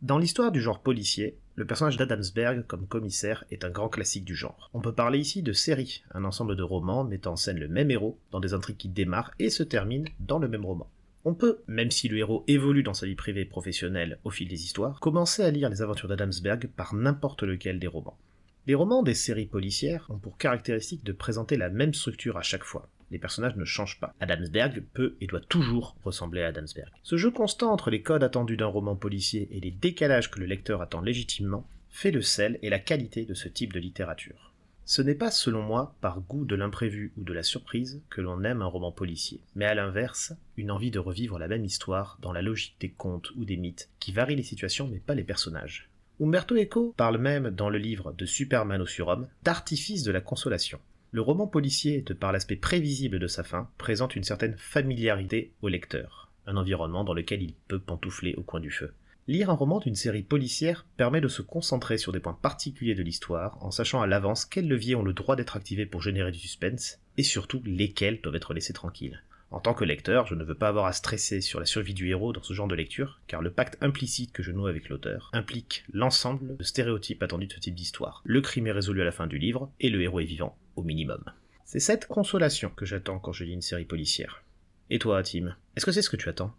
Dans 0.00 0.16
l'histoire 0.16 0.50
du 0.50 0.62
genre 0.62 0.80
policier, 0.80 1.36
le 1.54 1.66
personnage 1.66 1.98
d'Adamsberg 1.98 2.66
comme 2.66 2.86
commissaire 2.86 3.44
est 3.50 3.66
un 3.66 3.70
grand 3.70 3.90
classique 3.90 4.24
du 4.24 4.34
genre. 4.34 4.70
On 4.72 4.80
peut 4.80 4.94
parler 4.94 5.18
ici 5.18 5.42
de 5.42 5.52
série, 5.52 6.04
un 6.14 6.24
ensemble 6.24 6.56
de 6.56 6.62
romans 6.62 7.04
mettant 7.04 7.32
en 7.32 7.36
scène 7.36 7.58
le 7.58 7.68
même 7.68 7.90
héros 7.90 8.18
dans 8.30 8.40
des 8.40 8.54
intrigues 8.54 8.78
qui 8.78 8.88
démarrent 8.88 9.32
et 9.38 9.50
se 9.50 9.62
terminent 9.62 10.10
dans 10.20 10.38
le 10.38 10.48
même 10.48 10.64
roman. 10.64 10.88
On 11.26 11.34
peut, 11.34 11.62
même 11.66 11.90
si 11.90 12.08
le 12.08 12.18
héros 12.18 12.44
évolue 12.48 12.82
dans 12.82 12.92
sa 12.92 13.06
vie 13.06 13.14
privée 13.14 13.42
et 13.42 13.46
professionnelle 13.46 14.18
au 14.24 14.30
fil 14.30 14.46
des 14.46 14.62
histoires, 14.62 15.00
commencer 15.00 15.42
à 15.42 15.50
lire 15.50 15.70
les 15.70 15.80
aventures 15.80 16.08
d'Adamsberg 16.08 16.68
par 16.76 16.94
n'importe 16.94 17.42
lequel 17.44 17.78
des 17.78 17.86
romans. 17.86 18.18
Les 18.66 18.74
romans 18.74 19.02
des 19.02 19.14
séries 19.14 19.46
policières 19.46 20.06
ont 20.10 20.18
pour 20.18 20.36
caractéristique 20.36 21.02
de 21.02 21.12
présenter 21.12 21.56
la 21.56 21.70
même 21.70 21.94
structure 21.94 22.36
à 22.36 22.42
chaque 22.42 22.64
fois. 22.64 22.88
Les 23.10 23.18
personnages 23.18 23.56
ne 23.56 23.64
changent 23.64 24.00
pas. 24.00 24.14
Adamsberg 24.20 24.82
peut 24.92 25.16
et 25.20 25.26
doit 25.26 25.40
toujours 25.40 25.96
ressembler 26.02 26.42
à 26.42 26.48
Adamsberg. 26.48 26.90
Ce 27.02 27.16
jeu 27.16 27.30
constant 27.30 27.72
entre 27.72 27.90
les 27.90 28.02
codes 28.02 28.24
attendus 28.24 28.56
d'un 28.56 28.66
roman 28.66 28.96
policier 28.96 29.48
et 29.50 29.60
les 29.60 29.70
décalages 29.70 30.30
que 30.30 30.40
le 30.40 30.46
lecteur 30.46 30.82
attend 30.82 31.00
légitimement 31.00 31.66
fait 31.88 32.10
le 32.10 32.22
sel 32.22 32.58
et 32.62 32.70
la 32.70 32.78
qualité 32.78 33.24
de 33.24 33.34
ce 33.34 33.48
type 33.48 33.72
de 33.72 33.80
littérature. 33.80 34.53
Ce 34.86 35.00
n'est 35.00 35.14
pas, 35.14 35.30
selon 35.30 35.62
moi, 35.62 35.94
par 36.02 36.20
goût 36.20 36.44
de 36.44 36.54
l'imprévu 36.54 37.12
ou 37.16 37.24
de 37.24 37.32
la 37.32 37.42
surprise 37.42 38.02
que 38.10 38.20
l'on 38.20 38.44
aime 38.44 38.60
un 38.60 38.66
roman 38.66 38.92
policier, 38.92 39.40
mais 39.54 39.64
à 39.64 39.74
l'inverse, 39.74 40.34
une 40.58 40.70
envie 40.70 40.90
de 40.90 40.98
revivre 40.98 41.38
la 41.38 41.48
même 41.48 41.64
histoire 41.64 42.18
dans 42.20 42.32
la 42.32 42.42
logique 42.42 42.76
des 42.80 42.90
contes 42.90 43.30
ou 43.36 43.46
des 43.46 43.56
mythes 43.56 43.88
qui 43.98 44.12
varient 44.12 44.36
les 44.36 44.42
situations 44.42 44.86
mais 44.86 44.98
pas 44.98 45.14
les 45.14 45.24
personnages. 45.24 45.88
Umberto 46.20 46.54
Eco 46.54 46.94
parle 46.96 47.16
même 47.16 47.50
dans 47.50 47.70
le 47.70 47.78
livre 47.78 48.12
de 48.12 48.26
Superman 48.26 48.82
au 48.82 48.86
surhomme 48.86 49.26
d'artifice 49.42 50.02
de 50.02 50.12
la 50.12 50.20
consolation. 50.20 50.80
Le 51.12 51.22
roman 51.22 51.46
policier, 51.46 52.02
de 52.02 52.12
par 52.12 52.32
l'aspect 52.32 52.56
prévisible 52.56 53.18
de 53.18 53.26
sa 53.26 53.42
fin, 53.42 53.70
présente 53.78 54.16
une 54.16 54.24
certaine 54.24 54.56
familiarité 54.58 55.52
au 55.62 55.68
lecteur, 55.68 56.30
un 56.46 56.56
environnement 56.56 57.04
dans 57.04 57.14
lequel 57.14 57.42
il 57.42 57.54
peut 57.68 57.78
pantoufler 57.78 58.34
au 58.34 58.42
coin 58.42 58.60
du 58.60 58.70
feu. 58.70 58.92
Lire 59.26 59.48
un 59.48 59.54
roman 59.54 59.80
d'une 59.80 59.94
série 59.94 60.22
policière 60.22 60.84
permet 60.98 61.22
de 61.22 61.28
se 61.28 61.40
concentrer 61.40 61.96
sur 61.96 62.12
des 62.12 62.20
points 62.20 62.38
particuliers 62.40 62.94
de 62.94 63.02
l'histoire 63.02 63.56
en 63.64 63.70
sachant 63.70 64.02
à 64.02 64.06
l'avance 64.06 64.44
quels 64.44 64.68
leviers 64.68 64.96
ont 64.96 65.02
le 65.02 65.14
droit 65.14 65.34
d'être 65.34 65.56
activés 65.56 65.86
pour 65.86 66.02
générer 66.02 66.30
du 66.30 66.38
suspense 66.38 66.98
et 67.16 67.22
surtout 67.22 67.62
lesquels 67.64 68.20
doivent 68.20 68.34
être 68.34 68.52
laissés 68.52 68.74
tranquilles. 68.74 69.22
En 69.50 69.60
tant 69.60 69.72
que 69.72 69.84
lecteur, 69.84 70.26
je 70.26 70.34
ne 70.34 70.44
veux 70.44 70.54
pas 70.54 70.68
avoir 70.68 70.84
à 70.84 70.92
stresser 70.92 71.40
sur 71.40 71.58
la 71.58 71.64
survie 71.64 71.94
du 71.94 72.10
héros 72.10 72.34
dans 72.34 72.42
ce 72.42 72.52
genre 72.52 72.68
de 72.68 72.74
lecture, 72.74 73.22
car 73.26 73.40
le 73.40 73.50
pacte 73.50 73.78
implicite 73.80 74.32
que 74.32 74.42
je 74.42 74.52
noue 74.52 74.66
avec 74.66 74.90
l'auteur 74.90 75.30
implique 75.32 75.84
l'ensemble 75.90 76.58
de 76.58 76.64
stéréotypes 76.64 77.22
attendus 77.22 77.46
de 77.46 77.52
ce 77.54 77.60
type 77.60 77.74
d'histoire. 77.74 78.20
Le 78.24 78.42
crime 78.42 78.66
est 78.66 78.72
résolu 78.72 79.00
à 79.00 79.04
la 79.04 79.12
fin 79.12 79.26
du 79.26 79.38
livre, 79.38 79.70
et 79.80 79.88
le 79.88 80.02
héros 80.02 80.20
est 80.20 80.24
vivant, 80.24 80.58
au 80.76 80.82
minimum. 80.82 81.24
C'est 81.64 81.80
cette 81.80 82.08
consolation 82.08 82.68
que 82.68 82.84
j'attends 82.84 83.20
quand 83.20 83.32
je 83.32 83.44
lis 83.44 83.54
une 83.54 83.62
série 83.62 83.86
policière. 83.86 84.42
Et 84.90 84.98
toi, 84.98 85.22
Tim, 85.22 85.56
est-ce 85.76 85.86
que 85.86 85.92
c'est 85.92 86.02
ce 86.02 86.10
que 86.10 86.16
tu 86.16 86.28
attends? 86.28 86.54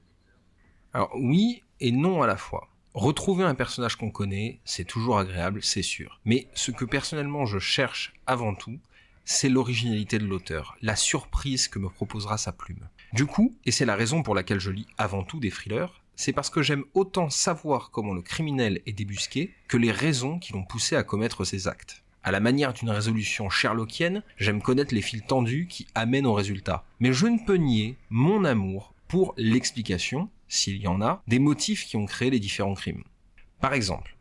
Alors 0.93 1.11
oui 1.15 1.61
et 1.79 1.91
non 1.91 2.21
à 2.21 2.27
la 2.27 2.37
fois. 2.37 2.69
Retrouver 2.93 3.43
un 3.43 3.55
personnage 3.55 3.97
qu'on 3.97 4.11
connaît, 4.11 4.59
c'est 4.63 4.85
toujours 4.85 5.17
agréable, 5.17 5.61
c'est 5.61 5.81
sûr. 5.81 6.19
Mais 6.23 6.47
ce 6.53 6.71
que 6.71 6.85
personnellement 6.85 7.45
je 7.45 7.59
cherche 7.59 8.13
avant 8.25 8.55
tout, 8.55 8.79
c'est 9.25 9.49
l'originalité 9.49 10.17
de 10.17 10.25
l'auteur, 10.25 10.77
la 10.81 10.95
surprise 10.95 11.67
que 11.67 11.79
me 11.79 11.89
proposera 11.89 12.37
sa 12.37 12.51
plume. 12.51 12.87
Du 13.11 13.25
coup, 13.25 13.53
et 13.65 13.71
c'est 13.71 13.85
la 13.85 13.95
raison 13.95 14.23
pour 14.23 14.35
laquelle 14.35 14.59
je 14.59 14.71
lis 14.71 14.87
avant 14.97 15.23
tout 15.23 15.39
des 15.39 15.49
thrillers, 15.49 16.01
c'est 16.15 16.31
parce 16.31 16.49
que 16.49 16.61
j'aime 16.61 16.85
autant 16.93 17.29
savoir 17.29 17.91
comment 17.91 18.13
le 18.13 18.21
criminel 18.21 18.81
est 18.85 18.93
débusqué 18.93 19.53
que 19.67 19.77
les 19.77 19.91
raisons 19.91 20.39
qui 20.39 20.53
l'ont 20.53 20.63
poussé 20.63 20.95
à 20.95 21.03
commettre 21.03 21.43
ses 21.43 21.67
actes. 21.67 22.03
À 22.23 22.31
la 22.31 22.39
manière 22.39 22.73
d'une 22.73 22.89
résolution 22.89 23.49
sherlockienne, 23.49 24.23
j'aime 24.37 24.61
connaître 24.61 24.95
les 24.95 25.01
fils 25.01 25.23
tendus 25.27 25.67
qui 25.69 25.85
amènent 25.93 26.25
au 26.25 26.33
résultat. 26.33 26.85
Mais 26.99 27.13
je 27.13 27.27
ne 27.27 27.45
peux 27.45 27.57
nier 27.57 27.97
mon 28.09 28.45
amour 28.45 28.93
pour 29.07 29.33
l'explication, 29.37 30.29
s'il 30.55 30.77
y 30.77 30.87
en 30.87 31.01
a, 31.01 31.21
des 31.27 31.39
motifs 31.39 31.85
qui 31.85 31.97
ont 31.97 32.05
créé 32.05 32.29
les 32.29 32.39
différents 32.39 32.73
crimes. 32.73 33.03
Par 33.61 33.73
exemple, 33.73 34.15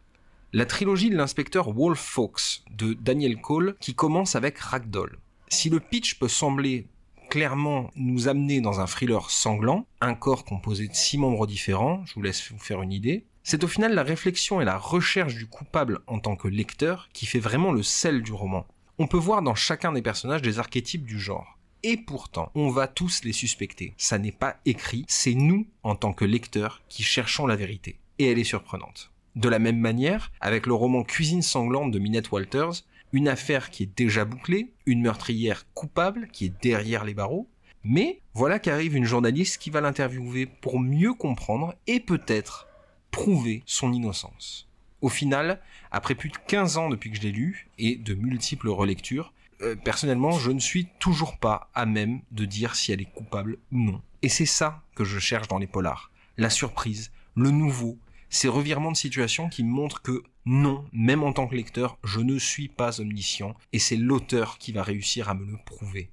la 0.53 0.67
trilogie 0.67 1.11
de 1.11 1.17
l'inspecteur 1.17 1.73
Wolf 1.73 1.99
Fox 1.99 2.65
de 2.71 2.95
Daniel 2.95 3.41
Cole 3.41 3.77
qui 3.81 3.95
commence 3.95 4.37
avec 4.37 4.59
Ragdoll. 4.59 5.19
Si 5.49 5.69
le 5.69 5.81
pitch 5.81 6.19
peut 6.19 6.29
sembler 6.29 6.87
clairement 7.29 7.91
nous 7.97 8.29
amener 8.29 8.61
dans 8.61 8.81
un 8.81 8.87
thriller 8.87 9.31
sanglant, 9.31 9.87
un 10.01 10.15
corps 10.15 10.45
composé 10.45 10.87
de 10.87 10.95
six 10.95 11.19
membres 11.19 11.47
différents, 11.47 12.05
je 12.07 12.15
vous 12.15 12.23
laisse 12.23 12.53
vous 12.53 12.59
faire 12.59 12.83
une 12.83 12.93
idée, 12.93 13.27
c'est 13.43 13.65
au 13.65 13.67
final 13.67 13.95
la 13.95 14.03
réflexion 14.03 14.61
et 14.61 14.65
la 14.65 14.79
recherche 14.79 15.35
du 15.35 15.47
coupable 15.47 16.01
en 16.07 16.19
tant 16.19 16.37
que 16.37 16.49
lecteur 16.49 17.09
qui 17.13 17.27
fait 17.27 17.41
vraiment 17.41 17.73
le 17.73 17.83
sel 17.83 18.23
du 18.23 18.33
roman. 18.33 18.67
On 18.99 19.09
peut 19.09 19.19
voir 19.19 19.43
dans 19.43 19.55
chacun 19.55 19.93
des 19.93 20.03
personnages 20.03 20.43
des 20.43 20.59
archétypes 20.61 21.05
du 21.05 21.19
genre. 21.19 21.59
Et 21.87 21.99
pourtant, 21.99 22.51
on 22.55 22.71
va 22.71 22.89
tous 22.89 23.25
les 23.25 23.35
suspecter. 23.35 23.93
Ça 23.99 24.19
n'est 24.19 24.33
pas 24.33 24.57
écrit, 24.65 25.05
c'est 25.07 25.35
nous, 25.35 25.67
en 25.83 25.95
tant 25.97 26.15
que 26.15 26.25
lecteurs, 26.25 26.81
qui 26.89 27.03
cherchons 27.03 27.47
la 27.47 27.57
vérité. 27.57 27.99
Et 28.19 28.31
elle 28.31 28.39
est 28.39 28.45
surprenante. 28.45 29.13
De 29.37 29.51
la 29.51 29.59
même 29.59 29.79
manière, 29.79 30.33
avec 30.41 30.67
le 30.67 30.73
roman 30.73 31.03
Cuisine 31.03 31.43
sanglante 31.43 31.91
de 31.91 31.99
Minette 31.99 32.33
Walters, 32.33 32.85
une 33.13 33.29
affaire 33.29 33.69
qui 33.69 33.83
est 33.83 33.99
déjà 33.99 34.25
bouclée, 34.25 34.73
une 34.87 35.03
meurtrière 35.03 35.67
coupable 35.75 36.29
qui 36.33 36.47
est 36.47 36.63
derrière 36.63 37.05
les 37.05 37.13
barreaux, 37.13 37.51
mais 37.85 38.23
voilà 38.33 38.59
qu'arrive 38.59 38.97
une 38.97 39.05
journaliste 39.05 39.59
qui 39.59 39.69
va 39.69 39.83
l'interviewer 39.83 40.47
pour 40.47 40.81
mieux 40.81 41.13
comprendre 41.13 41.75
et 41.87 42.01
peut-être 42.01 42.67
prouver 43.11 43.63
son 43.67 43.93
innocence. 43.93 44.71
Au 45.03 45.11
final, 45.11 45.61
après 45.91 46.15
plus 46.15 46.31
de 46.31 46.39
15 46.47 46.79
ans 46.79 46.89
depuis 46.89 47.11
que 47.11 47.19
je 47.19 47.23
l'ai 47.23 47.31
lu 47.31 47.69
et 47.77 47.97
de 47.97 48.15
multiples 48.15 48.71
relectures, 48.71 49.35
euh, 49.63 49.77
personnellement, 49.77 50.33
je 50.33 50.51
ne 50.51 50.61
suis 50.61 50.89
toujours 50.99 51.39
pas 51.39 51.71
à 51.75 51.87
même 51.87 52.21
de 52.33 52.45
dire 52.45 52.75
si 52.75 52.93
elle 52.93 53.01
est 53.01 53.13
coupable 53.13 53.59
ou 53.73 53.79
non. 53.79 54.03
Et 54.23 54.29
c'est 54.29 54.47
ça 54.47 54.83
que 54.95 55.05
je 55.05 55.19
cherche 55.19 55.49
dans 55.49 55.59
les 55.59 55.67
polars. 55.67 56.11
La 56.37 56.51
surprise, 56.51 57.13
le 57.37 57.51
nouveau, 57.51 57.99
ces 58.31 58.49
revirements 58.49 58.93
de 58.93 58.97
situation 58.97 59.49
qui 59.49 59.63
montrent 59.63 60.03
que 60.03 60.23
non, 60.47 60.85
même 60.93 61.23
en 61.23 61.33
tant 61.33 61.47
que 61.47 61.55
lecteur, 61.55 61.99
je 62.05 62.21
ne 62.21 62.39
suis 62.39 62.69
pas 62.69 63.01
omniscient, 63.01 63.55
et 63.73 63.79
c'est 63.79 63.97
l'auteur 63.97 64.59
qui 64.59 64.73
va 64.73 64.83
réussir 64.83 65.29
à 65.29 65.35
me 65.35 65.47
le 65.47 65.57
prouver. 65.65 66.11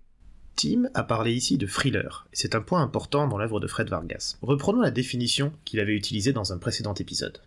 Tim 0.55 0.83
a 0.93 1.03
parlé 1.03 1.33
ici 1.33 1.57
de 1.57 1.65
thriller, 1.65 2.27
et 2.31 2.35
c'est 2.35 2.55
un 2.55 2.61
point 2.61 2.81
important 2.81 3.27
dans 3.27 3.37
l'œuvre 3.37 3.59
de 3.59 3.67
Fred 3.67 3.89
Vargas. 3.89 4.37
Reprenons 4.41 4.81
la 4.81 4.91
définition 4.91 5.51
qu'il 5.65 5.79
avait 5.79 5.95
utilisée 5.95 6.33
dans 6.33 6.53
un 6.53 6.59
précédent 6.59 6.93
épisode. 6.93 7.41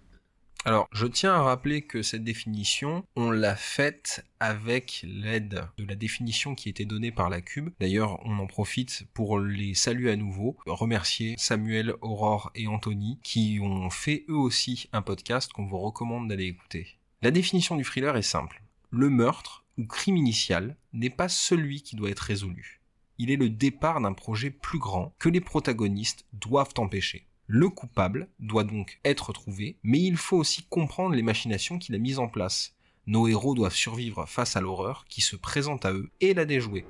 Alors, 0.66 0.88
je 0.92 1.06
tiens 1.06 1.34
à 1.34 1.42
rappeler 1.42 1.82
que 1.82 2.00
cette 2.00 2.24
définition, 2.24 3.04
on 3.16 3.30
l'a 3.30 3.54
faite 3.54 4.24
avec 4.40 5.04
l'aide 5.06 5.68
de 5.76 5.84
la 5.84 5.94
définition 5.94 6.54
qui 6.54 6.70
était 6.70 6.86
donnée 6.86 7.12
par 7.12 7.28
la 7.28 7.42
Cube. 7.42 7.68
D'ailleurs, 7.80 8.18
on 8.24 8.38
en 8.38 8.46
profite 8.46 9.06
pour 9.12 9.38
les 9.38 9.74
saluer 9.74 10.10
à 10.10 10.16
nouveau, 10.16 10.56
remercier 10.64 11.34
Samuel, 11.36 11.92
Aurore 12.00 12.50
et 12.54 12.66
Anthony 12.66 13.18
qui 13.22 13.58
ont 13.60 13.90
fait 13.90 14.24
eux 14.30 14.36
aussi 14.36 14.88
un 14.94 15.02
podcast 15.02 15.52
qu'on 15.52 15.66
vous 15.66 15.78
recommande 15.78 16.28
d'aller 16.28 16.46
écouter. 16.46 16.98
La 17.20 17.30
définition 17.30 17.76
du 17.76 17.84
thriller 17.84 18.16
est 18.16 18.22
simple. 18.22 18.62
Le 18.90 19.10
meurtre 19.10 19.66
ou 19.76 19.84
crime 19.84 20.16
initial 20.16 20.78
n'est 20.94 21.10
pas 21.10 21.28
celui 21.28 21.82
qui 21.82 21.94
doit 21.94 22.08
être 22.08 22.20
résolu. 22.20 22.80
Il 23.18 23.30
est 23.30 23.36
le 23.36 23.50
départ 23.50 24.00
d'un 24.00 24.14
projet 24.14 24.48
plus 24.48 24.78
grand 24.78 25.14
que 25.18 25.28
les 25.28 25.42
protagonistes 25.42 26.24
doivent 26.32 26.72
empêcher. 26.78 27.26
Le 27.46 27.68
coupable 27.68 28.28
doit 28.40 28.64
donc 28.64 29.00
être 29.04 29.34
trouvé, 29.34 29.76
mais 29.82 30.00
il 30.00 30.16
faut 30.16 30.38
aussi 30.38 30.62
comprendre 30.62 31.14
les 31.14 31.22
machinations 31.22 31.78
qu'il 31.78 31.94
a 31.94 31.98
mises 31.98 32.18
en 32.18 32.26
place. 32.26 32.74
Nos 33.06 33.28
héros 33.28 33.54
doivent 33.54 33.74
survivre 33.74 34.24
face 34.26 34.56
à 34.56 34.62
l'horreur 34.62 35.04
qui 35.10 35.20
se 35.20 35.36
présente 35.36 35.84
à 35.84 35.92
eux 35.92 36.08
et 36.22 36.32
la 36.32 36.46
déjouer. 36.46 36.86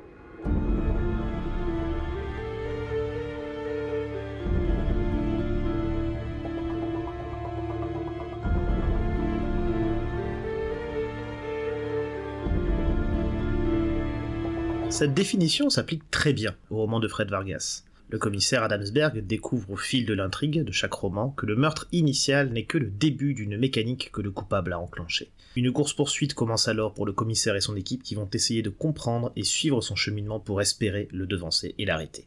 Cette 14.88 15.14
définition 15.14 15.68
s'applique 15.68 16.08
très 16.12 16.32
bien 16.32 16.54
au 16.70 16.76
roman 16.76 17.00
de 17.00 17.08
Fred 17.08 17.28
Vargas. 17.28 17.82
Le 18.10 18.18
commissaire 18.18 18.62
Adamsberg 18.62 19.26
découvre 19.26 19.70
au 19.70 19.76
fil 19.76 20.06
de 20.06 20.14
l'intrigue 20.14 20.62
de 20.62 20.72
chaque 20.72 20.92
roman 20.92 21.30
que 21.30 21.46
le 21.46 21.56
meurtre 21.56 21.88
initial 21.90 22.50
n'est 22.52 22.64
que 22.64 22.78
le 22.78 22.90
début 22.90 23.34
d'une 23.34 23.56
mécanique 23.56 24.12
que 24.12 24.20
le 24.20 24.30
coupable 24.30 24.72
a 24.72 24.78
enclenchée. 24.78 25.30
Une 25.56 25.72
course-poursuite 25.72 26.34
commence 26.34 26.68
alors 26.68 26.92
pour 26.92 27.06
le 27.06 27.12
commissaire 27.12 27.56
et 27.56 27.60
son 27.60 27.76
équipe 27.76 28.02
qui 28.02 28.14
vont 28.14 28.28
essayer 28.32 28.62
de 28.62 28.70
comprendre 28.70 29.32
et 29.36 29.44
suivre 29.44 29.80
son 29.80 29.96
cheminement 29.96 30.38
pour 30.38 30.60
espérer 30.60 31.08
le 31.12 31.26
devancer 31.26 31.74
et 31.78 31.86
l'arrêter. 31.86 32.26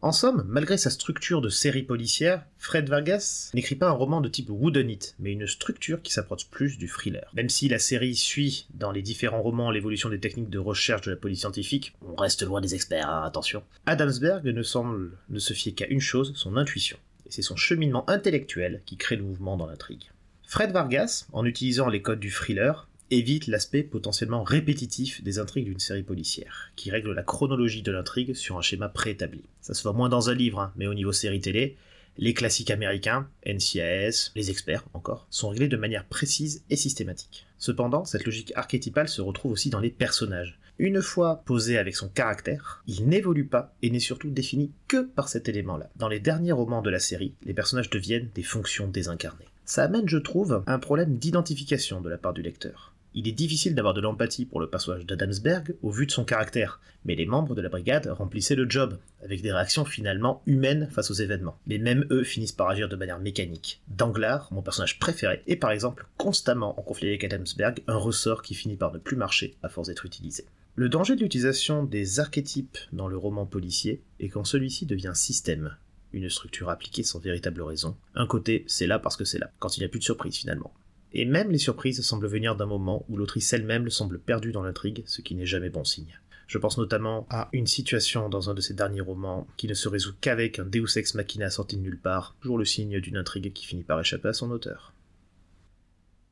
En 0.00 0.12
somme, 0.12 0.44
malgré 0.46 0.78
sa 0.78 0.90
structure 0.90 1.40
de 1.40 1.48
série 1.48 1.82
policière, 1.82 2.44
Fred 2.56 2.88
Vargas 2.88 3.50
n'écrit 3.52 3.74
pas 3.74 3.88
un 3.88 3.92
roman 3.92 4.20
de 4.20 4.28
type 4.28 4.48
whodunit, 4.48 5.14
mais 5.18 5.32
une 5.32 5.48
structure 5.48 6.02
qui 6.02 6.12
s'approche 6.12 6.48
plus 6.50 6.78
du 6.78 6.86
thriller. 6.86 7.28
Même 7.34 7.48
si 7.48 7.68
la 7.68 7.80
série 7.80 8.14
suit 8.14 8.68
dans 8.74 8.92
les 8.92 9.02
différents 9.02 9.42
romans 9.42 9.72
l'évolution 9.72 10.08
des 10.08 10.20
techniques 10.20 10.50
de 10.50 10.60
recherche 10.60 11.00
de 11.00 11.10
la 11.10 11.16
police 11.16 11.40
scientifique, 11.40 11.96
on 12.06 12.14
reste 12.14 12.44
loin 12.44 12.60
des 12.60 12.76
experts, 12.76 13.10
hein, 13.10 13.24
attention. 13.26 13.64
Adamsberg 13.86 14.46
ne 14.46 14.62
semble 14.62 15.18
ne 15.30 15.40
se 15.40 15.52
fier 15.52 15.74
qu'à 15.74 15.88
une 15.88 16.00
chose, 16.00 16.32
son 16.36 16.56
intuition. 16.56 16.98
Et 17.26 17.32
c'est 17.32 17.42
son 17.42 17.56
cheminement 17.56 18.08
intellectuel 18.08 18.82
qui 18.86 18.98
crée 18.98 19.16
le 19.16 19.24
mouvement 19.24 19.56
dans 19.56 19.66
l'intrigue. 19.66 20.04
Fred 20.44 20.70
Vargas, 20.70 21.26
en 21.32 21.44
utilisant 21.44 21.88
les 21.88 22.02
codes 22.02 22.20
du 22.20 22.30
thriller, 22.30 22.88
évite 23.10 23.46
l'aspect 23.46 23.82
potentiellement 23.82 24.42
répétitif 24.42 25.22
des 25.22 25.38
intrigues 25.38 25.66
d'une 25.66 25.78
série 25.78 26.02
policière, 26.02 26.72
qui 26.76 26.90
règle 26.90 27.12
la 27.12 27.22
chronologie 27.22 27.82
de 27.82 27.92
l'intrigue 27.92 28.34
sur 28.34 28.58
un 28.58 28.62
schéma 28.62 28.88
préétabli. 28.88 29.42
Ça 29.60 29.74
se 29.74 29.82
voit 29.82 29.92
moins 29.92 30.08
dans 30.08 30.30
un 30.30 30.34
livre, 30.34 30.60
hein, 30.60 30.72
mais 30.76 30.86
au 30.86 30.94
niveau 30.94 31.12
série 31.12 31.40
télé, 31.40 31.76
les 32.20 32.34
classiques 32.34 32.72
américains, 32.72 33.28
NCIS, 33.46 34.32
les 34.34 34.50
experts 34.50 34.84
encore, 34.92 35.28
sont 35.30 35.50
réglés 35.50 35.68
de 35.68 35.76
manière 35.76 36.04
précise 36.04 36.64
et 36.68 36.74
systématique. 36.74 37.46
Cependant, 37.58 38.04
cette 38.04 38.24
logique 38.24 38.52
archétypale 38.56 39.08
se 39.08 39.22
retrouve 39.22 39.52
aussi 39.52 39.70
dans 39.70 39.78
les 39.78 39.90
personnages. 39.90 40.58
Une 40.80 41.00
fois 41.00 41.42
posé 41.44 41.78
avec 41.78 41.94
son 41.94 42.08
caractère, 42.08 42.82
il 42.88 43.06
n'évolue 43.08 43.46
pas 43.46 43.74
et 43.82 43.90
n'est 43.90 44.00
surtout 44.00 44.30
défini 44.30 44.72
que 44.88 45.02
par 45.02 45.28
cet 45.28 45.48
élément-là. 45.48 45.90
Dans 45.96 46.08
les 46.08 46.20
derniers 46.20 46.52
romans 46.52 46.82
de 46.82 46.90
la 46.90 46.98
série, 46.98 47.34
les 47.44 47.54
personnages 47.54 47.90
deviennent 47.90 48.30
des 48.34 48.42
fonctions 48.42 48.88
désincarnées. 48.88 49.48
Ça 49.64 49.84
amène, 49.84 50.08
je 50.08 50.18
trouve, 50.18 50.64
un 50.66 50.78
problème 50.78 51.18
d'identification 51.18 52.00
de 52.00 52.08
la 52.08 52.18
part 52.18 52.32
du 52.32 52.42
lecteur. 52.42 52.94
Il 53.14 53.26
est 53.26 53.32
difficile 53.32 53.74
d'avoir 53.74 53.94
de 53.94 54.00
l'empathie 54.00 54.44
pour 54.44 54.60
le 54.60 54.68
personnage 54.68 55.06
d'Adamsberg 55.06 55.74
au 55.82 55.90
vu 55.90 56.06
de 56.06 56.10
son 56.10 56.24
caractère, 56.24 56.80
mais 57.04 57.14
les 57.14 57.26
membres 57.26 57.54
de 57.54 57.62
la 57.62 57.68
brigade 57.68 58.06
remplissaient 58.06 58.54
le 58.54 58.68
job, 58.68 58.98
avec 59.24 59.40
des 59.40 59.50
réactions 59.50 59.84
finalement 59.84 60.42
humaines 60.46 60.88
face 60.92 61.10
aux 61.10 61.14
événements. 61.14 61.58
Mais 61.66 61.78
même 61.78 62.06
eux 62.10 62.22
finissent 62.22 62.52
par 62.52 62.68
agir 62.68 62.88
de 62.88 62.96
manière 62.96 63.18
mécanique. 63.18 63.82
Danglars, 63.88 64.48
mon 64.52 64.62
personnage 64.62 64.98
préféré, 64.98 65.42
est 65.46 65.56
par 65.56 65.70
exemple 65.70 66.06
constamment 66.16 66.78
en 66.78 66.82
conflit 66.82 67.08
avec 67.08 67.24
Adamsberg, 67.24 67.82
un 67.86 67.96
ressort 67.96 68.42
qui 68.42 68.54
finit 68.54 68.76
par 68.76 68.92
ne 68.92 68.98
plus 68.98 69.16
marcher 69.16 69.56
à 69.62 69.68
force 69.68 69.88
d'être 69.88 70.04
utilisé. 70.04 70.44
Le 70.74 70.88
danger 70.88 71.16
de 71.16 71.22
l'utilisation 71.22 71.82
des 71.82 72.20
archétypes 72.20 72.78
dans 72.92 73.08
le 73.08 73.16
roman 73.16 73.46
policier 73.46 74.02
est 74.20 74.28
quand 74.28 74.44
celui-ci 74.44 74.86
devient 74.86 75.12
système, 75.14 75.74
une 76.12 76.30
structure 76.30 76.70
appliquée 76.70 77.02
sans 77.02 77.18
véritable 77.18 77.62
raison. 77.62 77.96
Un 78.14 78.26
côté, 78.26 78.64
c'est 78.68 78.86
là 78.86 78.98
parce 78.98 79.16
que 79.16 79.24
c'est 79.24 79.38
là, 79.38 79.50
quand 79.58 79.76
il 79.76 79.80
n'y 79.80 79.86
a 79.86 79.88
plus 79.88 79.98
de 79.98 80.04
surprise 80.04 80.36
finalement. 80.36 80.72
Et 81.12 81.24
même 81.24 81.50
les 81.50 81.58
surprises 81.58 82.02
semblent 82.02 82.26
venir 82.26 82.56
d'un 82.56 82.66
moment 82.66 83.04
où 83.08 83.16
l'autrice 83.16 83.52
elle-même 83.52 83.88
semble 83.90 84.18
perdue 84.18 84.52
dans 84.52 84.62
l'intrigue, 84.62 85.02
ce 85.06 85.22
qui 85.22 85.34
n'est 85.34 85.46
jamais 85.46 85.70
bon 85.70 85.84
signe. 85.84 86.18
Je 86.48 86.56
pense 86.56 86.78
notamment 86.78 87.26
à 87.28 87.50
une 87.52 87.66
situation 87.66 88.30
dans 88.30 88.48
un 88.48 88.54
de 88.54 88.62
ses 88.62 88.72
derniers 88.72 89.02
romans 89.02 89.46
qui 89.58 89.68
ne 89.68 89.74
se 89.74 89.88
résout 89.88 90.14
qu'avec 90.20 90.58
un 90.58 90.64
Deus 90.64 90.96
ex 90.96 91.14
machina 91.14 91.50
sorti 91.50 91.76
de 91.76 91.82
nulle 91.82 92.00
part, 92.00 92.36
toujours 92.40 92.56
le 92.56 92.64
signe 92.64 93.00
d'une 93.00 93.18
intrigue 93.18 93.52
qui 93.52 93.66
finit 93.66 93.84
par 93.84 94.00
échapper 94.00 94.28
à 94.28 94.32
son 94.32 94.50
auteur. 94.50 94.94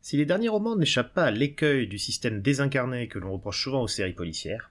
Si 0.01 0.17
les 0.17 0.25
derniers 0.25 0.49
romans 0.49 0.77
n'échappent 0.77 1.13
pas 1.13 1.25
à 1.25 1.31
l'écueil 1.31 1.87
du 1.87 1.99
système 1.99 2.41
désincarné 2.41 3.09
que 3.09 3.19
l'on 3.19 3.33
reproche 3.33 3.63
souvent 3.63 3.83
aux 3.83 3.89
séries 3.89 4.15
policières, 4.15 4.71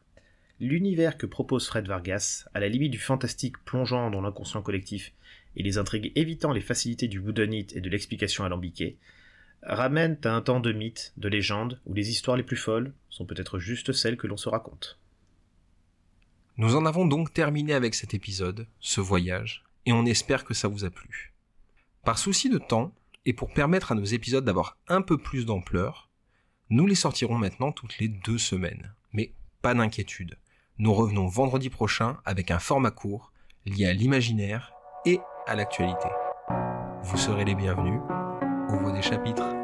l'univers 0.59 1.17
que 1.17 1.25
propose 1.25 1.67
Fred 1.67 1.87
Vargas, 1.87 2.45
à 2.53 2.59
la 2.59 2.69
limite 2.69 2.91
du 2.91 2.99
fantastique 2.99 3.63
plongeant 3.65 4.09
dans 4.09 4.21
l'inconscient 4.21 4.61
collectif 4.61 5.13
et 5.55 5.63
les 5.63 5.77
intrigues 5.77 6.11
évitant 6.15 6.53
les 6.53 6.61
facilités 6.61 7.07
du 7.07 7.19
boudonite 7.19 7.75
et 7.75 7.81
de 7.81 7.89
l'explication 7.89 8.45
alambiquée, 8.45 8.97
ramènent 9.63 10.17
à 10.23 10.31
un 10.31 10.41
temps 10.41 10.59
de 10.59 10.71
mythes, 10.71 11.13
de 11.17 11.27
légendes, 11.27 11.79
où 11.85 11.93
les 11.93 12.09
histoires 12.09 12.37
les 12.37 12.43
plus 12.43 12.57
folles 12.57 12.93
sont 13.09 13.25
peut-être 13.25 13.59
juste 13.59 13.93
celles 13.93 14.17
que 14.17 14.27
l'on 14.27 14.37
se 14.37 14.49
raconte. 14.49 14.99
Nous 16.57 16.75
en 16.75 16.85
avons 16.85 17.05
donc 17.05 17.33
terminé 17.33 17.73
avec 17.73 17.95
cet 17.95 18.13
épisode, 18.13 18.67
ce 18.79 19.01
voyage, 19.01 19.63
et 19.85 19.93
on 19.93 20.05
espère 20.05 20.45
que 20.45 20.53
ça 20.53 20.67
vous 20.67 20.85
a 20.85 20.89
plu. 20.89 21.33
Par 22.03 22.17
souci 22.17 22.49
de 22.49 22.57
temps, 22.57 22.93
et 23.25 23.33
pour 23.33 23.53
permettre 23.53 23.91
à 23.91 23.95
nos 23.95 24.03
épisodes 24.03 24.45
d'avoir 24.45 24.77
un 24.87 25.01
peu 25.01 25.17
plus 25.17 25.45
d'ampleur, 25.45 26.09
nous 26.69 26.87
les 26.87 26.95
sortirons 26.95 27.37
maintenant 27.37 27.71
toutes 27.71 27.97
les 27.99 28.07
deux 28.07 28.37
semaines. 28.37 28.93
Mais 29.13 29.33
pas 29.61 29.73
d'inquiétude, 29.73 30.37
nous 30.77 30.93
revenons 30.93 31.27
vendredi 31.27 31.69
prochain 31.69 32.17
avec 32.25 32.51
un 32.51 32.59
format 32.59 32.91
court 32.91 33.31
lié 33.65 33.87
à 33.87 33.93
l'imaginaire 33.93 34.73
et 35.05 35.19
à 35.47 35.55
l'actualité. 35.55 36.09
Vous 37.03 37.17
serez 37.17 37.45
les 37.45 37.55
bienvenus 37.55 37.99
au 38.69 38.77
bout 38.77 38.91
des 38.91 39.01
chapitres. 39.01 39.54